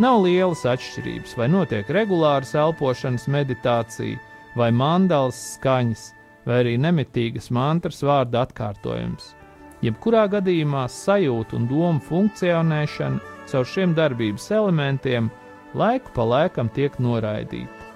Nav 0.00 0.22
lielas 0.24 0.62
atšķirības, 0.64 1.34
vai 1.36 1.50
notiek 1.52 1.90
regulāras 1.92 2.54
elpošanas 2.56 3.26
meditācija, 3.28 4.16
vai 4.56 4.70
mandalas 4.72 5.38
skaņas, 5.56 6.06
vai 6.46 6.62
arī 6.62 6.78
nemitīgas 6.80 7.50
mantras 7.52 8.00
vārda 8.04 8.46
atkārtojums. 8.46 9.34
Jebkurā 9.84 10.26
gadījumā 10.32 10.86
sajūta 10.92 11.56
un 11.56 11.68
doma 11.68 12.00
funkcionēšana 12.04 13.36
caur 13.50 13.68
šiem 13.68 13.94
darbības 13.96 14.50
elementiem 14.56 15.30
laiku 15.74 16.12
pa 16.14 16.26
laikam 16.26 16.70
tiek 16.74 16.96
noraidīta. 16.98 17.88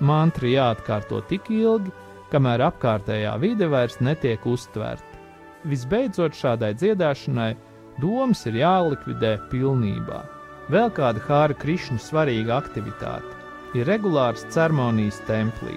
Mantra 0.00 0.48
jāatkārto 0.48 1.20
tik 1.30 1.50
ilgi, 1.50 1.90
kamēr 2.32 2.62
apkārtējā 2.68 3.32
vide 3.42 3.66
vairs 3.70 3.98
netiek 4.04 4.44
uztverta. 4.46 5.22
Visbeidzot, 5.66 6.36
šādai 6.38 6.74
dziedāšanai 6.78 7.54
domas 8.00 8.44
ir 8.46 8.60
jālikvidē 8.60 9.34
pilnībā. 9.50 10.22
Vēl 10.70 10.92
kāda 10.94 11.22
Hāra 11.26 11.56
Krišņa 11.56 11.98
svarīga 12.04 12.60
aktivitāte 12.60 13.34
ir 13.76 13.88
regulārs 13.88 14.46
ceremonijas 14.52 15.18
templī. 15.28 15.76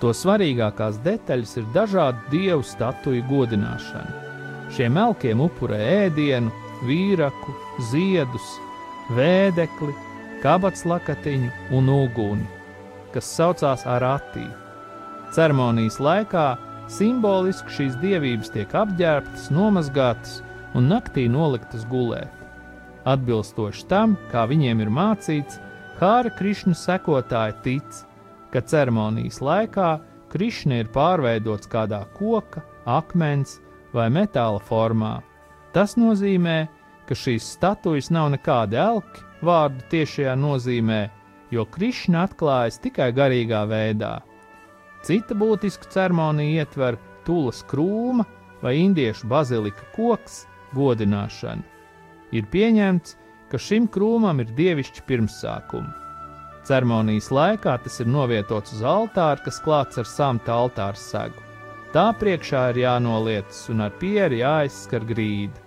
To 0.00 0.12
svarīgākās 0.12 0.98
detaļas 1.04 1.56
ir 1.60 1.68
dažādu 1.74 2.32
dievu 2.32 2.64
statuju 2.66 3.24
godināšana. 3.30 4.24
Šiem 4.76 4.98
elkiem 5.00 5.40
upurē 5.40 5.78
ēdienu, 6.06 6.50
vīraku, 6.84 7.54
ziedus, 7.92 8.50
vēdekli, 9.16 9.94
kabats 10.42 10.84
lakatiņu 10.88 11.50
un 11.76 11.90
uguni, 11.92 12.46
kas 13.14 13.28
saucās 13.38 13.86
Aratī. 13.88 14.46
Ceremonijas 15.34 15.98
laikā 16.02 16.46
simboliski 16.92 17.72
šīs 17.78 17.98
dievības 18.02 18.52
tiek 18.54 18.74
apģērbtas, 18.76 19.50
nomazgātas 19.54 20.40
un 20.76 20.90
naktī 20.92 21.26
noliktas 21.32 21.86
gulēt. 21.90 22.32
Atbilstoši 23.06 23.86
tam, 23.90 24.16
kā 24.32 24.46
viņiem 24.50 24.82
ir 24.82 24.90
mācīts, 24.90 25.60
Hāra 25.96 26.28
Krišņa 26.36 26.74
sekotāji 26.76 27.54
tic, 27.64 28.00
ka 28.52 28.60
ceremonijas 28.60 29.40
laikā 29.40 29.90
Krišņa 30.32 30.80
ir 30.82 30.90
pārveidots 30.92 31.70
kādā 31.72 32.02
koka, 32.18 32.60
akmens 32.84 33.56
vai 33.94 34.10
metāla 34.12 34.60
formā. 34.60 35.20
Tas 35.72 35.96
nozīmē, 35.96 36.66
ka 37.08 37.16
šīs 37.16 37.46
statujas 37.56 38.10
nav 38.12 38.28
nekādi 38.34 38.78
elki, 38.80 39.25
vārdu 39.46 39.84
tiešajā 39.92 40.34
nozīmē, 40.38 41.02
jo 41.54 41.64
Krišna 41.70 42.24
atklājas 42.26 42.80
tikai 42.82 43.12
garīgā 43.16 43.62
veidā. 43.70 44.16
Cita 45.06 45.36
būtiska 45.38 45.90
ceremonija 45.94 46.64
ietver 46.64 46.98
tulas 47.26 47.62
krūma 47.70 48.26
vai 48.62 48.76
indiešu 48.82 49.28
bazilika 49.30 49.86
koks 49.94 50.44
godināšanu. 50.74 51.62
Ir 52.34 52.48
pieņemts, 52.50 53.14
ka 53.50 53.60
šim 53.62 53.86
krūmam 53.92 54.42
ir 54.42 54.50
dievišķi 54.58 55.04
pirmsākumi. 55.06 55.92
Ceremonijas 56.66 57.28
laikā 57.30 57.76
tas 57.84 58.00
ir 58.02 58.08
novietots 58.10 58.74
uz 58.74 58.82
altāra, 58.82 59.38
kas 59.44 59.60
klāts 59.62 60.00
ar 60.02 60.08
samta 60.10 60.56
altāra 60.56 60.98
segu. 60.98 61.44
Tā 61.94 62.08
priekšā 62.18 62.64
ir 62.72 62.82
jānolietas 62.82 63.60
un 63.70 63.84
ar 63.86 63.94
pieri 64.00 64.42
jāizskar 64.42 65.06
grīda. 65.06 65.65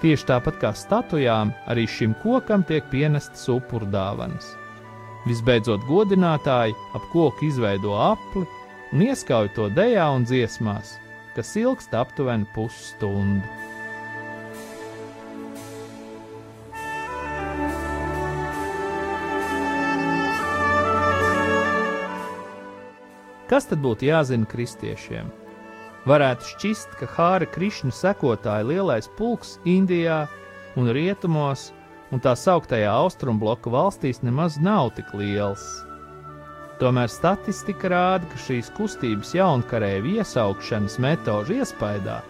Tieši 0.00 0.24
tāpat 0.30 0.56
kā 0.62 0.70
statujām, 0.72 1.50
arī 1.68 1.84
šim 1.84 2.14
kokam 2.22 2.62
tiek 2.64 2.86
pienestas 2.88 3.42
upurdāvanas. 3.52 4.54
Visbeidzot, 5.28 5.84
godinātāji 5.84 6.72
ap 6.96 7.04
koku 7.12 7.50
izveido 7.50 7.92
apli 8.00 8.46
un 8.94 9.02
ieskauj 9.04 9.50
to 9.58 9.68
dejā 9.76 10.06
un 10.16 10.24
dziesmās, 10.24 10.94
kas 11.36 11.52
ilgst 11.60 11.92
aptuveni 11.92 12.48
pusstundu. 12.54 13.44
Kas 23.50 23.66
tad 23.66 23.82
būtu 23.82 24.06
jāzina 24.06 24.46
kristiešiem? 24.46 25.39
Varētu 26.08 26.46
šķist, 26.54 26.94
ka 26.96 27.08
Hāra 27.16 27.48
Krišņa 27.50 27.92
sekotāju 27.92 28.70
lielais 28.72 29.10
pulks 29.18 29.58
Indijā 29.68 30.22
un 30.80 30.88
Rietumos 30.96 31.70
un 32.10 32.22
tā 32.24 32.32
sauktajā 32.38 32.90
austrumbloka 33.02 33.70
valstīs 33.70 34.22
nemaz 34.24 34.56
nav 34.62 34.94
tik 34.96 35.12
liels. 35.14 35.64
Tomēr 36.80 37.12
statistika 37.12 37.90
rāda, 37.92 38.24
ka 38.32 38.40
šīs 38.40 38.70
kustības 38.78 39.34
jaunkarēju 39.36 40.16
iesaukšanas 40.16 40.96
metožu 41.04 41.58
iespaidā 41.60 42.22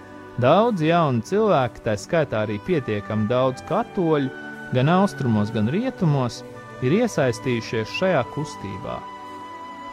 daudz 0.43 0.83
jaunu 0.83 1.23
cilvēku, 1.23 1.85
tā 1.85 1.95
skaitā 1.95 2.43
arī 2.43 2.59
pietiekami 2.67 3.29
daudz 3.31 3.63
katoļu, 3.69 4.31
gan 4.75 4.91
austrumos, 4.91 5.53
gan 5.55 5.71
rietumos, 5.71 6.41
ir 6.83 6.97
iesaistījušies 7.03 7.95
šajā 8.01 8.25
kustībā. 8.35 8.99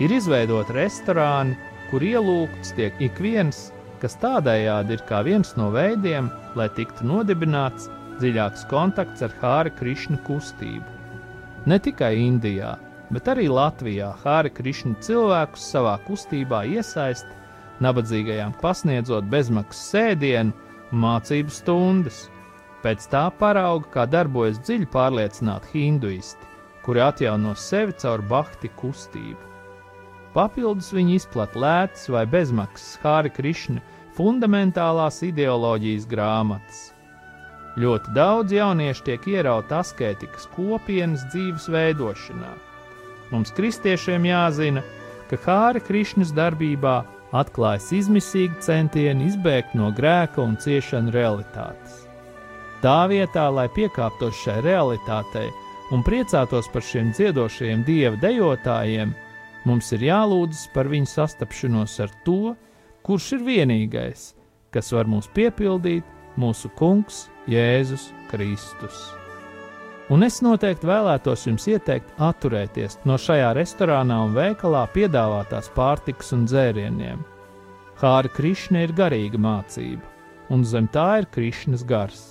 Ir 0.01 0.13
izveidoti 0.13 0.75
restorāni, 0.77 1.57
kur 1.91 2.03
ielūgts 2.03 2.73
tiek 2.77 2.95
ik 3.03 3.19
viens, 3.23 3.67
kas 4.01 4.17
tādējādi 4.21 4.97
ir 4.97 5.03
kā 5.09 5.21
viens 5.25 5.53
no 5.59 5.69
veidiem, 5.73 6.29
lai 6.59 6.67
tiktu 6.77 7.07
nodibināts 7.07 7.87
dziļāks 8.19 8.65
kontakts 8.71 9.23
ar 9.25 9.33
Hāra 9.41 9.71
Krišņa 9.77 10.19
kustību. 10.27 10.95
Ne 11.67 11.79
tikai 11.83 12.13
Indijā, 12.21 12.75
bet 13.13 13.29
arī 13.31 13.47
Latvijā 13.51 14.11
Hāra 14.23 14.51
Krišņa 14.53 15.01
cilvēkus 15.07 15.67
savā 15.73 15.97
kustībā 16.07 16.63
iesaist, 16.77 17.27
nabadzīgajām 17.83 18.55
pasniedzot 18.61 19.27
bezmaksas 19.31 19.91
sēdienu, 19.93 20.55
mācību 20.91 21.53
stundas. 21.53 22.25
Pēc 22.83 23.07
tā 23.11 23.25
parauga, 23.39 23.89
kā 23.93 24.05
darbojas 24.09 24.61
dziļi 24.63 24.87
pārliecināti 24.93 25.73
hinduisti, 25.73 26.53
kuri 26.85 27.03
atjauno 27.03 27.55
sevi 27.57 27.95
caur 27.99 28.23
bahti 28.29 28.71
kustību. 28.79 29.46
Papildus 30.37 30.91
viņi 30.93 31.15
izplatīja 31.17 31.63
lētas 31.63 32.03
vai 32.13 32.21
bezmaksas 32.29 32.99
Hāra 33.01 33.31
Krišņa 33.33 33.81
fundamentālās 34.13 35.23
ideoloģijas 35.25 36.05
grāmatas. 36.11 36.83
Ļoti 37.81 38.13
daudz 38.13 38.53
jauniešu 38.53 39.07
tiek 39.07 39.25
ierauti 39.33 39.73
asketikas 39.79 40.45
kopienas 40.53 41.25
dzīves 41.33 41.65
veidošanā. 41.73 42.53
Mums, 43.31 43.49
kristiešiem, 43.57 44.29
jāzina, 44.29 44.85
ka 45.29 45.41
Hāra 45.41 45.81
Krišņas 45.81 46.37
darbībā 46.37 46.95
atklājas 47.33 47.89
izmisīgi 47.97 48.61
centieni 48.61 49.31
izbēgt 49.31 49.73
no 49.73 49.89
grēka 49.97 50.45
un 50.45 50.53
ciešanu 50.61 51.17
realitātes. 51.17 52.03
Tā 52.85 52.99
vietā, 53.09 53.49
lai 53.49 53.65
piekāptos 53.73 54.37
šai 54.45 54.61
realitātei 54.61 55.49
un 55.91 56.05
priecātos 56.05 56.69
par 56.69 56.85
šiem 56.85 57.09
dziedošajiem 57.17 57.87
dieva 57.87 58.19
dejotājiem, 58.21 59.17
mums 59.65 59.91
ir 59.95 60.05
jālūdzas 60.09 60.67
par 60.73 60.89
viņu 60.91 61.09
sastapšanos 61.09 61.97
ar 62.03 62.13
to, 62.25 62.55
kurš 63.07 63.31
ir 63.37 63.45
vienīgais, 63.47 64.33
kas 64.75 64.91
var 64.93 65.09
mūs 65.09 65.29
piepildīt, 65.33 66.05
mūsu 66.37 66.69
Kungs 66.77 67.25
Jēzus 67.49 68.11
Kristus. 68.31 69.07
Un 70.13 70.23
es 70.23 70.37
noteikti 70.39 70.87
vēlētos 70.87 71.41
jums 71.49 71.65
ieteikt 71.67 72.13
atturēties 72.23 72.99
no 73.09 73.17
šajā 73.19 73.49
restorānā 73.57 74.21
un 74.23 74.35
veikalā 74.37 74.85
piedāvātās 74.93 75.67
pārtikas 75.75 76.31
un 76.37 76.45
dzērieniem. 76.47 77.25
Hāra 77.99 78.31
Krišna 78.31 78.85
ir 78.85 78.93
garīga 78.95 79.39
mācība, 79.41 80.03
un 80.53 80.63
zem 80.63 80.87
tā 80.93 81.09
ir 81.23 81.27
Krišnas 81.33 81.83
gars. 81.87 82.21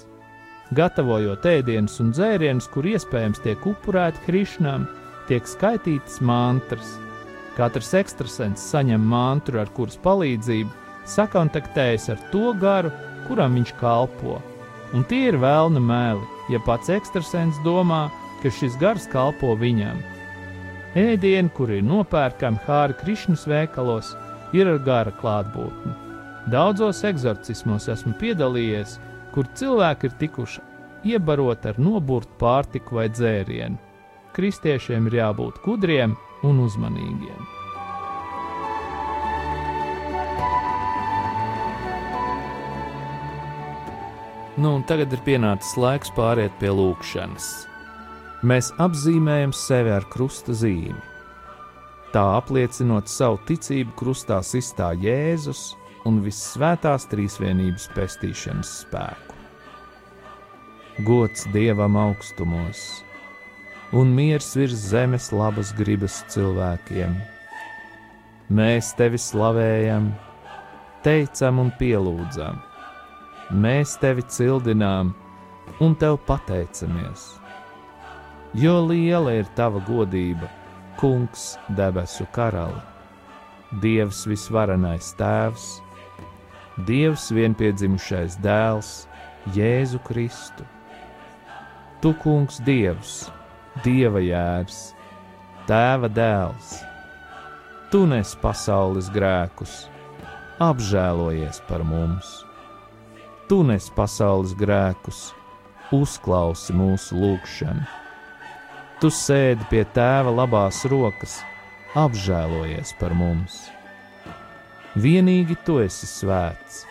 Gatavojot 0.77 1.45
ēdienus 1.47 2.01
un 2.03 2.15
dzērienus, 2.17 2.71
kur 2.73 2.89
iespējams 2.89 3.43
tiek 3.45 3.69
upurēti 3.69 4.25
Krišnam, 4.25 4.89
tiek 5.29 5.45
skaitītas 5.47 6.23
mantras, 6.25 6.97
Katrs 7.57 7.95
ekstrasens 7.97 8.65
saņem 8.73 9.01
mantru, 9.11 9.63
ar 9.63 9.71
kuras 9.77 9.97
palīdzību 10.05 10.73
sakontaktējas 11.09 12.11
ar 12.13 12.21
to 12.33 12.53
garu, 12.61 12.91
kuram 13.29 13.57
viņš 13.57 13.73
kalpo. 13.81 14.41
Un 14.95 15.07
tie 15.09 15.31
ir 15.31 15.39
vēlna 15.43 15.81
mēli, 15.83 16.27
ja 16.53 16.61
pats 16.67 16.93
ekstrasens 16.93 17.59
domā, 17.65 18.07
ka 18.43 18.53
šis 18.53 18.77
gars 18.81 19.09
kalpo 19.11 19.55
viņam. 19.59 19.99
Ēdieni, 20.97 21.53
kuri 21.53 21.81
ir 21.81 21.89
nopērkami 21.89 22.63
Hāra 22.67 22.97
Krišņas 22.97 23.47
veikalos, 23.51 24.13
ir 24.57 24.69
ar 24.71 24.79
gara 24.85 25.13
klātbūtni. 25.13 25.95
Daudzos 26.53 27.03
eksorcismos 27.05 27.89
esmu 27.93 28.15
piedalījies, 28.21 28.99
kur 29.35 29.49
cilvēki 29.59 30.09
ir 30.09 30.15
tikuši 30.21 30.63
iebaroti 31.11 31.73
ar 31.73 31.81
noburtu 31.83 32.39
pārtiku 32.41 33.01
vai 33.01 33.09
dzērienu. 33.11 33.81
Kristiešiem 34.37 35.09
ir 35.09 35.19
jābūt 35.23 35.59
gudriem 35.65 36.15
un 36.47 36.63
uzmanīgiem. 36.65 37.45
Nu, 44.57 44.79
tagad 44.89 45.13
ir 45.13 45.21
pienācis 45.21 45.75
laiks 45.77 46.09
pāriet 46.17 46.55
pie 46.57 46.71
lūkšanas. 46.73 47.49
Mēs 48.47 48.71
apzīmējam 48.81 49.53
sevi 49.53 49.93
ar 49.93 50.07
krusta 50.09 50.57
zīmi. 50.57 50.97
Tā 52.15 52.23
apliecinot 52.39 53.11
savu 53.13 53.37
ticību 53.45 53.93
krustā 54.01 54.39
sistā 54.41 54.95
Jēzus 54.97 55.75
un 56.09 56.23
visvētās 56.25 57.05
trīsvienības 57.13 57.91
pestīšanas 57.93 58.71
spēku. 58.87 59.37
Gods 61.05 61.45
Dievam 61.53 61.99
augstumos! 62.01 63.06
Un 63.93 64.15
miers 64.15 64.55
virs 64.57 64.89
zemes 64.91 65.31
labas 65.33 65.73
gribas 65.77 66.23
cilvēkiem. 66.33 67.15
Mēs 68.51 68.93
tevi 68.99 69.19
slavējam, 69.19 70.11
teicam 71.07 71.61
un 71.63 71.71
pielūdzam. 71.79 72.59
Mēs 73.55 73.95
tevi 74.03 74.25
cildinām 74.27 75.13
un 75.83 75.95
tev 75.99 76.19
pateicamies. 76.27 77.37
Jo 78.55 78.81
liela 78.87 79.35
ir 79.39 79.47
tava 79.59 79.83
godība, 79.87 80.49
Kungs, 80.97 81.59
debesu 81.77 82.25
karali, 82.33 82.81
Dievs 83.83 84.23
visvarenais 84.25 85.11
Tēvs, 85.19 85.67
Dievs 86.89 87.29
vienpiedzimušais 87.37 88.39
dēls, 88.41 89.05
Jēzu 89.53 90.01
Kristu. 90.07 90.65
Tu, 92.01 92.15
Kungs, 92.23 92.63
Dievs, 92.65 93.27
Dieva 93.85 94.23
jērs, 94.25 94.95
Tēva 95.69 96.09
dēls, 96.09 96.79
Tu 97.93 97.99
nes 98.09 98.31
pasaules 98.41 99.11
grēkus, 99.13 99.75
apžēlojies 100.65 101.59
par 101.69 101.85
mums. 101.85 102.31
Tu 103.51 103.59
nes 103.69 103.89
pasaules 103.99 104.55
grēkus, 104.57 105.19
uzklausi 105.93 106.73
mūsu 106.79 107.19
lūgšanu. 107.21 107.85
Tu 109.03 109.13
sēdi 109.13 109.69
pie 109.69 109.85
Tēva 109.93 110.33
labās 110.39 110.81
rokas, 110.89 111.37
apžēlojies 111.93 112.95
par 113.03 113.13
mums. 113.13 113.61
Vienīgi 114.97 115.59
Tu 115.69 115.83
esi 115.85 116.09
svēts, 116.09 116.87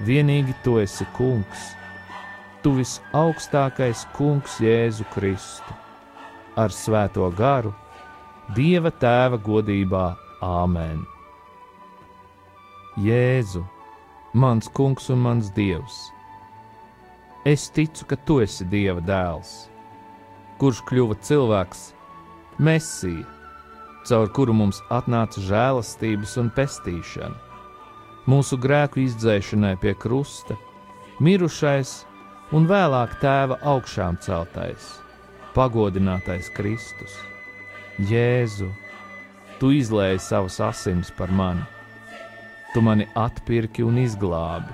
vienīgi 0.00 0.56
Tu 0.64 0.80
esi 0.86 1.10
kungs, 1.18 1.68
Tu 2.64 2.72
visaugstākais 2.80 4.08
kungs 4.16 4.56
Jēzu 4.64 5.04
Kristu 5.12 5.81
ar 6.56 6.72
Svēto 6.72 7.28
garu, 7.36 7.72
Dieva 8.52 8.90
Tēva 8.90 9.38
godībā 9.40 10.12
Āmen. 10.44 11.04
Jēzu, 13.00 13.62
mans 14.36 14.68
kungs 14.76 15.08
un 15.12 15.22
mans 15.24 15.48
dievs, 15.56 16.10
es 17.48 17.70
ticu, 17.72 18.04
ka 18.10 18.18
tu 18.28 18.40
esi 18.44 18.66
Dieva 18.68 19.00
dēls, 19.00 19.52
kurš 20.60 20.82
kļuva 20.90 21.16
cilvēks, 21.24 21.92
Mēsija, 22.62 23.24
caur 24.04 24.28
kuru 24.36 24.52
mums 24.52 24.82
atnāca 24.92 25.40
žēlastības 25.40 26.36
un 26.42 26.50
pestīšana, 26.52 27.38
mūsu 28.28 28.58
grēku 28.60 29.00
izdzēšanai 29.06 29.78
pie 29.80 29.96
krusta, 29.96 30.58
mirušais 31.24 32.02
un 32.52 32.68
vēlāk 32.68 33.16
tēva 33.24 33.56
augšām 33.72 34.20
celtais 34.20 35.01
pagodinātais 35.52 36.48
Kristus. 36.52 37.18
Jēzu, 38.08 38.70
tu 39.60 39.72
izlēji 39.76 40.20
savas 40.24 40.56
asinis 40.64 41.12
par 41.12 41.32
mani, 41.32 41.64
tu 42.72 42.80
mani 42.84 43.06
atpirki 43.18 43.84
un 43.84 44.00
izglābi. 44.00 44.72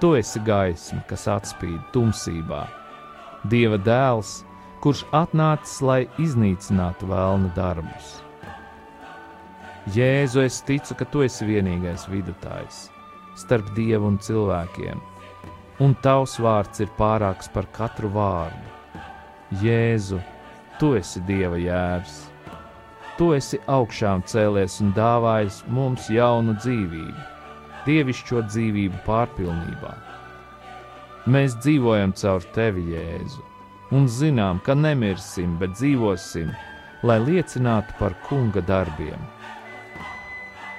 Tu 0.00 0.14
esi 0.16 0.40
gaisma, 0.40 1.02
kas 1.08 1.26
atspīd 1.28 1.80
tumsībā, 1.92 2.62
Dieva 3.52 3.76
dēls, 3.80 4.42
kurš 4.84 5.04
atnācis, 5.16 5.78
lai 5.84 6.00
iznīcinātu 6.20 7.08
vēlna 7.08 7.52
darbus. 7.56 8.18
Jēzu, 9.94 10.42
es 10.44 10.60
ticu, 10.64 10.96
ka 10.96 11.08
tu 11.08 11.24
esi 11.24 11.48
vienīgais 11.48 12.04
vidutājs 12.12 12.88
starp 13.40 13.70
dievu 13.76 14.10
un 14.10 14.18
cilvēkiem, 14.20 15.00
un 15.80 15.96
tavs 16.04 16.36
vārds 16.44 16.84
ir 16.84 16.92
pārāks 16.98 17.48
par 17.54 17.68
katru 17.72 18.10
vārdu 18.12 18.79
Jēzu, 19.58 20.20
tu 20.78 20.92
esi 20.94 21.18
Dieva 21.26 21.58
jērs. 21.58 22.20
Tu 23.18 23.32
esi 23.34 23.58
augšām 23.66 24.22
cēlies 24.30 24.76
un 24.84 24.92
dāvājis 24.94 25.56
mums 25.74 26.06
jaunu 26.06 26.54
dzīvību, 26.54 27.24
dievišķo 27.82 28.44
dzīvību 28.46 29.00
pārpilnībā. 29.08 29.90
Mēs 31.34 31.56
dzīvojam 31.58 32.14
caur 32.16 32.46
tevi, 32.54 32.84
Jēzu, 32.94 33.42
un 33.90 34.06
zinām, 34.06 34.62
ka 34.62 34.78
nemirsim, 34.78 35.58
bet 35.58 35.74
dzīvosim, 35.74 36.54
lai 37.02 37.18
liecinātu 37.26 37.98
par 37.98 38.14
kunga 38.28 38.62
darbiem. 38.70 39.18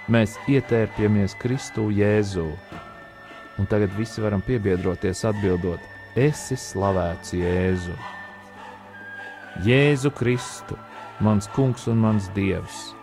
Mēs 0.08 0.40
ietērpjamies 0.48 1.36
Kristu 1.44 1.90
Jēzū, 1.92 2.48
un 3.60 3.70
tagad 3.70 3.92
visi 4.00 4.24
varam 4.24 4.42
piebiedroties 4.48 5.28
atbildot: 5.28 5.84
Esi 6.16 6.56
slavēts 6.56 7.36
Jēzu! 7.36 8.00
Jēzu 9.60 10.12
Kristu, 10.16 10.78
mans 11.20 11.48
kungs 11.52 11.88
un 11.92 12.00
mans 12.00 12.30
dievs. 12.36 12.94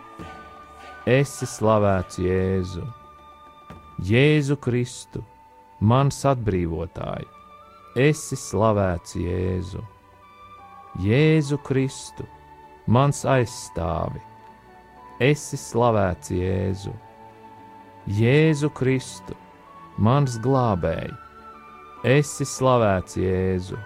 Esi 1.05 1.45
slavēts 1.45 2.17
Jēzu, 2.19 2.85
Jēzu 4.01 4.57
Kristu, 4.57 5.21
mans 5.79 6.25
atbrīvotāji. 6.25 7.27
esi 7.95 8.35
slavēts 8.35 9.15
Jēzu. 9.17 9.81
Jēzu 10.99 11.57
Kristu, 11.63 12.25
mans 12.87 13.23
aizstāvi, 13.25 14.21
esi 15.19 15.57
slavēts 15.57 16.31
Jēzu. 16.33 16.93
Jēzu 18.07 18.69
Kristu, 18.73 19.35
mans 19.97 20.39
glābēji, 20.41 21.13
esi 22.03 22.45
slavēts 22.45 23.17
Jēzu. 23.21 23.77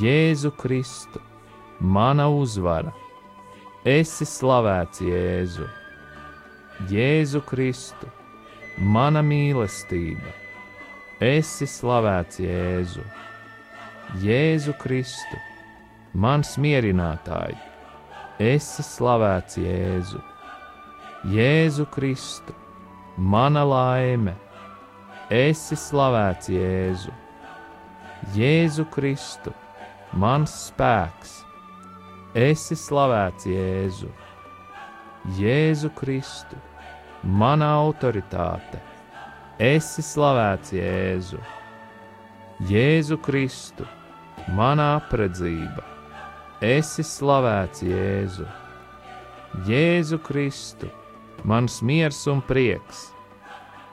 Jēzu 0.00 0.50
Kristu, 0.56 1.20
mana 1.80 2.24
uzvara, 2.32 2.92
esi 3.84 4.24
slavēts 4.24 5.02
Jēzu. 5.04 5.66
Jēzu 6.88 7.42
Kristu, 7.44 8.08
mana 8.78 9.20
mīlestība, 9.26 10.32
esi 11.20 11.68
slavēts 11.68 12.40
Jēzu. 12.40 13.04
Jēzu 14.22 14.72
Kristu, 14.80 15.40
mans 16.14 16.54
mierinātāji, 16.56 17.58
esi 18.40 18.84
slavēts 18.86 19.60
Jēzu. 19.60 20.22
Jēzu 21.34 21.84
Kristu, 21.92 22.54
mana 23.16 23.66
laime, 23.68 24.38
esi 25.28 25.76
slavēts 25.76 26.48
Jēzu. 26.54 27.12
Jēzu 28.36 28.86
Kristu, 28.94 29.52
mans 30.12 30.52
spēks, 30.68 31.40
esi 32.36 32.76
slavēts 32.76 33.46
Jēzu. 33.48 34.10
Jēzu 35.38 35.92
Kristu, 35.96 36.58
mana 37.22 37.70
autoritāte, 37.78 38.80
esi 39.62 40.02
slavēts 40.04 40.74
Jēzu. 40.76 41.38
Jēzu 42.68 43.18
Kristu, 43.22 43.86
mana 44.56 44.96
apredzība, 44.98 45.84
esi 46.60 47.04
slavēts 47.06 47.84
Jēzu. 47.86 48.48
Jēzu 49.68 50.18
Kristu, 50.24 50.88
mans 51.44 51.80
miers 51.84 52.20
un 52.30 52.42
prieks, 52.44 53.08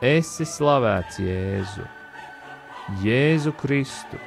esi 0.01 0.47
slavēts 0.47 1.21
Jēzu. 1.23 1.87
Jēzu 3.03 3.53
Kristu, 3.59 4.17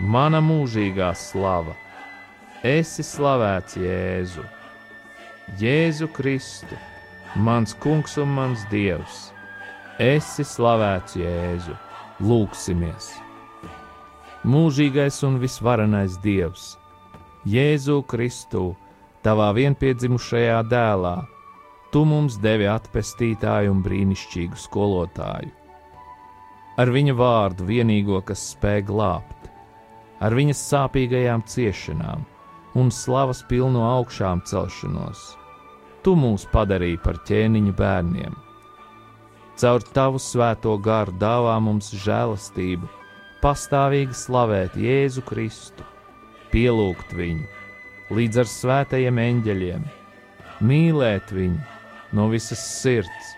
mana 0.00 0.40
mūžīgā 0.42 1.12
slava, 1.14 1.74
esi 2.64 3.04
slavēts 3.06 3.76
Jēzu. 3.78 4.44
Jēzu 5.60 6.08
Kristu, 6.16 6.78
mans 7.36 7.74
kungs 7.76 8.16
un 8.18 8.32
mans 8.34 8.64
dievs, 8.70 9.28
esi 10.00 10.44
slavēts 10.44 11.18
Jēzu. 11.20 11.76
Lūksimies! 12.24 13.10
Mūžīgais 14.44 15.18
un 15.26 15.38
visvarenais 15.42 16.18
dievs, 16.22 16.74
Jēzu 17.48 18.02
Kristu, 18.06 18.74
tavā 19.24 19.50
vienpiedzimušajā 19.56 20.60
dēlā, 20.68 21.16
tu 21.90 22.04
mums 22.08 22.36
devi 22.42 22.68
atpestītāju 22.70 23.72
un 23.72 23.82
brīnišķīgu 23.84 24.58
skolotāju. 24.58 25.52
Ar 26.74 26.90
viņa 26.90 27.14
vārdu 27.14 27.66
vienīgo, 27.68 28.18
kas 28.26 28.42
spēj 28.54 28.82
glābt, 28.88 29.33
ar 30.24 30.34
viņas 30.36 30.62
sāpīgajām 30.70 31.44
ciešanām 31.50 32.24
un 32.80 32.90
slavas 32.90 33.42
pilno 33.48 33.84
augšām 33.86 34.42
celšanos, 34.48 35.34
tu 36.02 36.16
mūs 36.18 36.46
padarīji 36.52 37.00
par 37.04 37.20
ķēniņu 37.28 37.74
bērniem. 37.78 38.34
Caur 39.60 39.84
tavu 39.94 40.18
svēto 40.18 40.74
garu 40.82 41.14
dāvā 41.20 41.54
mums 41.62 41.92
žēlastību, 42.02 42.88
pastāvīgi 43.44 44.16
slavēt 44.18 44.74
Jēzu 44.80 45.22
Kristu, 45.28 45.86
pielūgt 46.50 47.14
viņu, 47.14 47.46
līdz 48.16 48.42
ar 48.42 48.50
svētajiem 48.50 49.20
eņģeļiem, 49.28 49.86
mīlēt 50.66 51.30
viņu 51.36 52.16
no 52.18 52.26
visas 52.32 52.62
sirds 52.80 53.34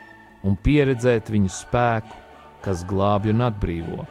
un 0.47 0.57
pieredzēt 0.57 1.29
viņu 1.33 1.53
spēku, 1.53 2.23
kas 2.65 2.85
glābj 2.89 3.35
un 3.35 3.45
atbrīvo. 3.51 4.07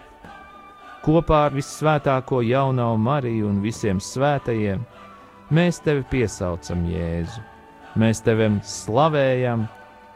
Kopā 1.05 1.43
ar 1.47 1.53
visvētāko 1.53 2.39
jaunā 2.41 2.87
Mariju 2.97 3.45
un 3.51 3.59
visiem 3.61 3.99
svētajiem 4.01 4.81
mēs 5.53 5.77
tevi 5.85 6.01
piesaucam 6.09 6.81
Jēzu. 6.89 7.43
Mēs 8.01 8.23
tevi 8.25 8.47
slavējam, 8.65 9.67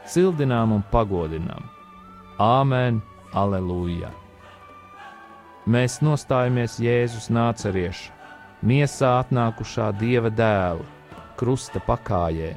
cildinām 0.10 0.74
un 0.80 0.82
pagodinām. 0.90 1.68
Āmen, 2.42 2.98
aleluja! 3.38 4.10
Mēs 5.70 6.00
nostājamies 6.02 6.80
Jēzus 6.82 7.30
nācerieša, 7.38 8.10
miesā 8.66 9.14
atnākušā 9.22 9.92
dieva 10.02 10.34
dēla, 10.34 10.90
krusta 11.38 11.78
pakājē 11.86 12.56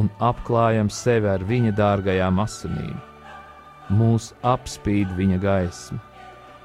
un 0.00 0.08
apklājam 0.24 0.88
sevi 0.88 1.28
ar 1.28 1.44
viņa 1.44 1.76
dārgajām 1.76 2.40
asinīm. 2.40 2.96
Mūs 3.92 4.32
apspīd 4.56 5.12
viņa 5.20 5.42
gaisma. 5.44 6.00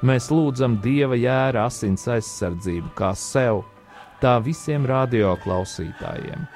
Mēs 0.02 0.32
lūdzam 0.34 0.80
dieva 0.82 1.14
jēra 1.14 1.68
asins 1.70 2.08
aizsardzību 2.10 2.90
kā 2.98 3.12
sev, 3.14 3.62
tā 4.22 4.40
visiem 4.42 4.88
radioklausītājiem. 4.90 6.48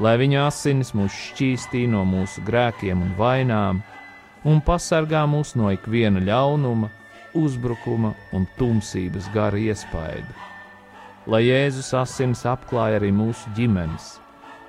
Lai 0.00 0.14
viņa 0.16 0.46
asinis 0.48 0.94
mūs 0.96 1.12
šķīstī 1.12 1.82
no 1.92 2.06
mūsu 2.08 2.40
grēkiem 2.46 3.02
un 3.04 3.10
vainām, 3.18 3.82
un 4.48 4.62
pasargā 4.64 5.26
mūs 5.28 5.52
no 5.60 5.68
ikviena 5.74 6.22
ļaunuma, 6.24 6.88
uzbrukuma 7.36 8.14
un 8.32 8.48
tumsības 8.56 9.28
gara 9.36 9.60
iespaidu. 9.60 10.32
Lai 11.28 11.44
Jēzus 11.44 11.92
asins 12.00 12.46
apklāj 12.48 12.96
arī 12.96 13.12
mūsu 13.14 13.52
ģimenes, 13.56 14.16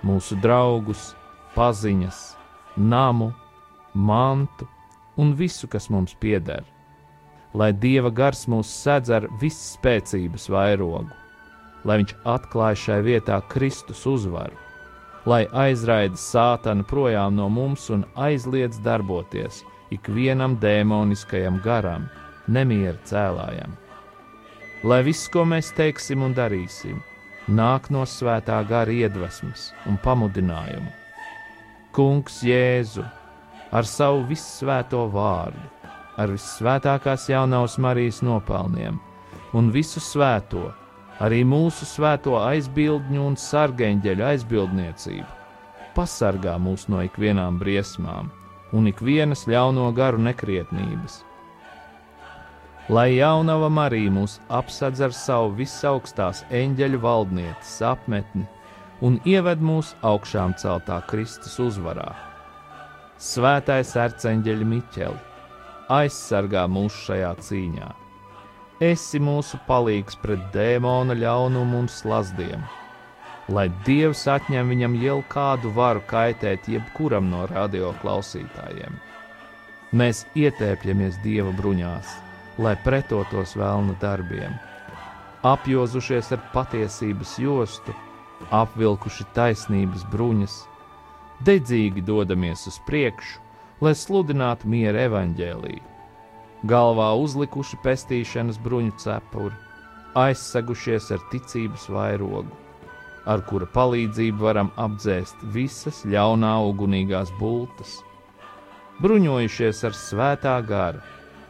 mūsu 0.04 0.36
draugus, 0.44 1.14
paziņas, 1.56 2.20
namu, 2.76 3.32
mantu 3.96 4.68
un 5.16 5.34
visu, 5.40 5.72
kas 5.72 5.88
mums 5.88 6.20
pieder. 6.20 6.73
Lai 7.54 7.70
Dieva 7.74 8.10
gars 8.10 8.48
mūs 8.50 8.70
sedz 8.84 9.12
ar 9.14 9.28
visspēcības 9.42 10.48
vairogu, 10.50 11.12
lai 11.86 12.00
Viņš 12.02 12.16
atklāj 12.26 12.80
šai 12.86 13.00
vietā 13.06 13.38
Kristus 13.52 14.06
uzvaru, 14.10 14.58
lai 15.30 15.44
aizraida 15.66 16.18
sātanu 16.18 16.86
projām 16.90 17.38
no 17.38 17.50
mums 17.50 17.90
un 17.94 18.08
aizliedz 18.16 18.82
darboties 18.84 19.62
ikvienam 19.94 20.58
dēmoniskajam 20.64 21.62
garam, 21.64 22.10
nemiera 22.48 22.98
cēlājam. 23.06 23.78
Lai 24.84 25.04
viss, 25.06 25.30
ko 25.32 25.46
mēs 25.48 25.70
teiksim 25.78 26.26
un 26.26 26.34
darīsim, 26.36 26.98
nāk 27.48 27.92
no 27.94 28.04
svētā 28.10 28.58
gara 28.68 28.92
iedvesmas 28.92 29.70
un 29.88 30.02
pamudinājuma 30.04 31.04
Kungs 31.94 32.40
Jēzu 32.42 33.04
ar 33.70 33.86
savu 33.86 34.24
vissvēto 34.26 35.04
vārdu, 35.14 35.68
ar 36.18 36.32
vissvētākās 36.34 37.28
jaunās 37.32 37.80
Marijas 37.82 38.22
nopelniem 38.26 39.00
un 39.54 39.70
visu 39.74 40.02
svēto, 40.02 40.72
arī 41.22 41.44
mūsu 41.46 41.86
svēto 41.86 42.38
aizbildņu 42.42 43.26
un 43.28 43.36
sargeņģeļu 43.38 44.26
aizbildniecību, 44.30 45.28
pasargā 45.98 46.56
mūs 46.62 46.88
no 46.90 47.04
ikvienām 47.06 47.60
briesmām 47.62 48.32
un 48.74 48.90
ikvienas 48.90 49.46
ļauno 49.50 49.92
garu 49.94 50.22
nekrietnības. 50.26 51.22
Lai 52.90 53.14
jaunava 53.16 53.70
Marija 53.72 54.12
mūs 54.12 54.40
apsadz 54.52 55.00
ar 55.06 55.14
savu 55.16 55.54
visaugstās 55.62 56.42
eņģeļu 56.52 57.00
valdnieces 57.06 57.78
apmetni, 57.88 58.48
un 59.06 59.20
ieved 59.30 59.62
mūs 59.64 59.94
augšām 60.04 60.58
celtā 60.60 60.98
Kristus 61.08 61.60
uzvarā. 61.64 62.10
Svētais 63.22 63.94
arcēnģeļa 64.00 64.68
Miķeli, 64.68 65.22
aizsargā 65.98 66.64
mūs 66.72 66.96
šajā 67.06 67.32
cīņā. 67.48 67.90
Esi 68.84 69.22
mūsu 69.24 69.60
palīgs 69.68 70.18
pret 70.24 70.44
dēmona 70.56 71.16
ļaunumu 71.20 71.84
un 71.84 71.90
slazdiem, 71.92 72.64
lai 73.56 73.68
Dievs 73.88 74.26
atņem 74.36 74.74
viņam 74.74 74.98
jau 75.04 75.20
kādu 75.32 75.72
varu 75.78 76.04
kaitēt 76.10 76.70
jebkuram 76.74 77.30
no 77.32 77.46
radio 77.52 77.94
klausītājiem. 78.02 78.98
Mēs 79.94 80.24
ietēpjamies 80.36 81.20
Dieva 81.24 81.54
bruņās, 81.60 82.16
lai 82.58 82.74
pretotos 82.86 83.54
vēlna 83.60 83.94
darbiem, 84.02 84.58
apjozušies 85.46 86.34
ar 86.34 86.42
patiesības 86.56 87.38
jostu 87.44 87.94
apvilkuši 88.52 89.26
taisnības 89.36 90.04
bruņas, 90.12 90.58
dedzīgi 91.46 92.04
dodamies 92.06 92.68
uz 92.72 92.80
priekšu, 92.88 93.43
lai 93.84 93.92
sludinātu 94.00 94.70
miera 94.72 95.08
evaņģēlīju. 95.10 95.84
Galvā 96.72 97.10
uzlikuši 97.20 97.80
pestīšanas 97.84 98.60
bruņu 98.64 98.94
cepuri, 99.04 99.56
aizsegušies 100.16 101.10
ar 101.12 101.24
ticības 101.32 101.90
vairogu, 101.92 102.54
ar 103.28 103.44
kura 103.50 103.68
palīdzību 103.74 104.46
varam 104.46 104.70
apdzēst 104.80 105.44
visas 105.56 106.04
ļaunā 106.08 106.54
ugunīgās 106.70 107.34
bultas, 107.42 107.98
bruņojušies 109.04 109.84
ar 109.90 109.98
svētā 110.00 110.56
gara, 110.70 111.04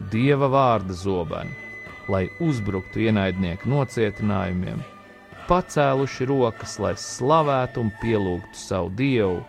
dieva 0.09 0.49
vārda 0.49 0.97
zobenu, 0.97 1.53
lai 2.09 2.25
uzbruktu 2.41 3.05
ienaidnieku 3.05 3.69
nocietinājumiem, 3.69 4.81
pacēluši 5.49 6.29
rokas, 6.33 6.79
lai 6.81 6.95
slavētu 6.97 7.83
un 7.83 7.93
pielūgtu 8.01 8.57
savu 8.57 8.89
dievu, 8.97 9.43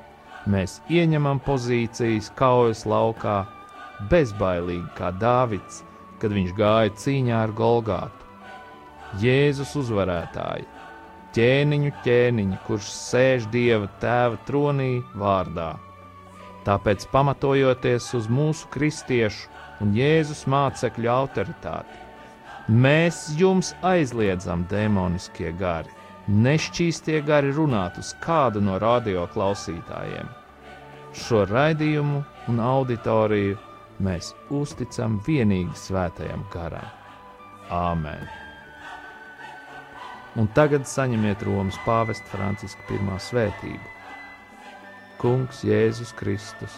mēs 0.51 0.81
ieņemam 0.93 1.41
pozīcijas 1.45 2.31
kaujas 2.39 2.85
laukā, 2.89 3.45
bezbailīgi 4.11 4.91
kā 4.99 5.11
Dāvids, 5.21 5.83
kad 6.21 6.35
viņš 6.35 6.53
gāja 6.59 6.93
cīņā 7.01 7.41
ar 7.47 7.55
Golgātu. 7.57 8.29
Jēzus 9.23 9.75
uzvarētāji, 9.79 10.67
ķēniņu 11.37 11.91
ķēniņi, 12.05 12.61
kurš 12.67 12.91
sēž 12.95 13.49
Dieva 13.53 13.89
tēva 14.03 14.39
tronī 14.49 15.05
vārdā. 15.19 15.75
Tāpēc, 16.65 17.05
pamatojoties 17.13 18.09
uz 18.17 18.31
mūsu 18.33 18.71
kristiešu 18.73 19.51
un 19.85 19.93
Jēzus 19.95 20.47
mācekļu 20.51 21.11
autoritāti, 21.13 22.01
mēs 22.69 23.27
jums 23.39 23.75
aizliedzam 23.85 24.65
demoniskie 24.71 25.53
gari, 25.61 25.93
nešķīstie 26.29 27.21
gari 27.27 27.53
runāt 27.53 27.99
uz 28.01 28.15
kādu 28.25 28.63
no 28.65 28.79
radio 28.81 29.27
klausītājiem. 29.35 30.29
Šo 31.15 31.45
raidījumu 31.51 32.23
un 32.51 32.61
auditoriju 32.61 33.59
mēs 34.03 34.33
uzticam 34.51 35.21
vienīgi 35.27 35.77
svētajam 35.79 36.47
garam. 36.53 36.89
Āmen! 37.71 38.25
Un 40.35 40.49
tagad 40.57 40.89
saņemiet 40.91 41.45
Romas 41.47 41.77
pāvesta 41.85 42.27
Franciska 42.33 42.83
pirmā 42.89 43.21
svētību. 43.23 43.93
Kungs 45.21 45.63
Jēzus 45.65 46.11
Kristus, 46.19 46.75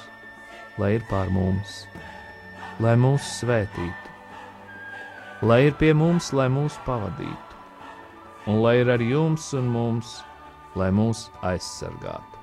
lai 0.77 0.97
ir 0.99 1.07
pār 1.09 1.31
mums, 1.33 1.87
lai 2.85 2.93
mūs 3.01 3.25
svētītu, 3.39 4.13
lai 5.49 5.63
ir 5.71 5.79
pie 5.81 5.95
mums, 5.97 6.35
lai 6.37 6.51
mūs 6.53 6.77
pavadītu, 6.85 7.46
un 8.47 8.63
lai 8.63 8.79
ir 8.83 8.91
ar 8.95 9.03
jums 9.03 9.51
un 9.59 9.69
mums, 9.75 10.21
lai 10.77 10.93
mūs 10.95 11.27
aizsargātu. 11.43 12.43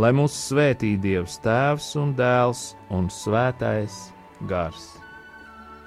Lai 0.00 0.14
mūs 0.14 0.36
svētī 0.48 0.94
Dievs 1.02 1.40
Tēvs 1.44 1.92
un 2.00 2.16
Dēls 2.18 2.70
un 2.94 3.10
Svētais 3.10 4.08
Gars 4.48 5.00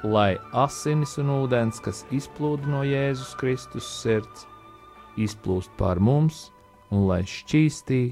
lai 0.03 0.35
asinis 0.51 1.15
un 1.21 1.31
ūdens, 1.31 1.79
kas 1.83 2.03
izplūda 2.11 2.67
no 2.67 2.83
Jēzus 2.83 3.33
Kristus 3.39 3.87
sirds, 4.01 4.45
izplūst 5.15 5.71
pār 5.79 6.01
mums 6.03 6.49
un 6.91 7.07
lai 7.07 7.23
šķīstī, 7.23 8.03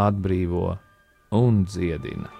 atbrīvo 0.00 0.78
un 1.36 1.64
dziedina. 1.68 2.39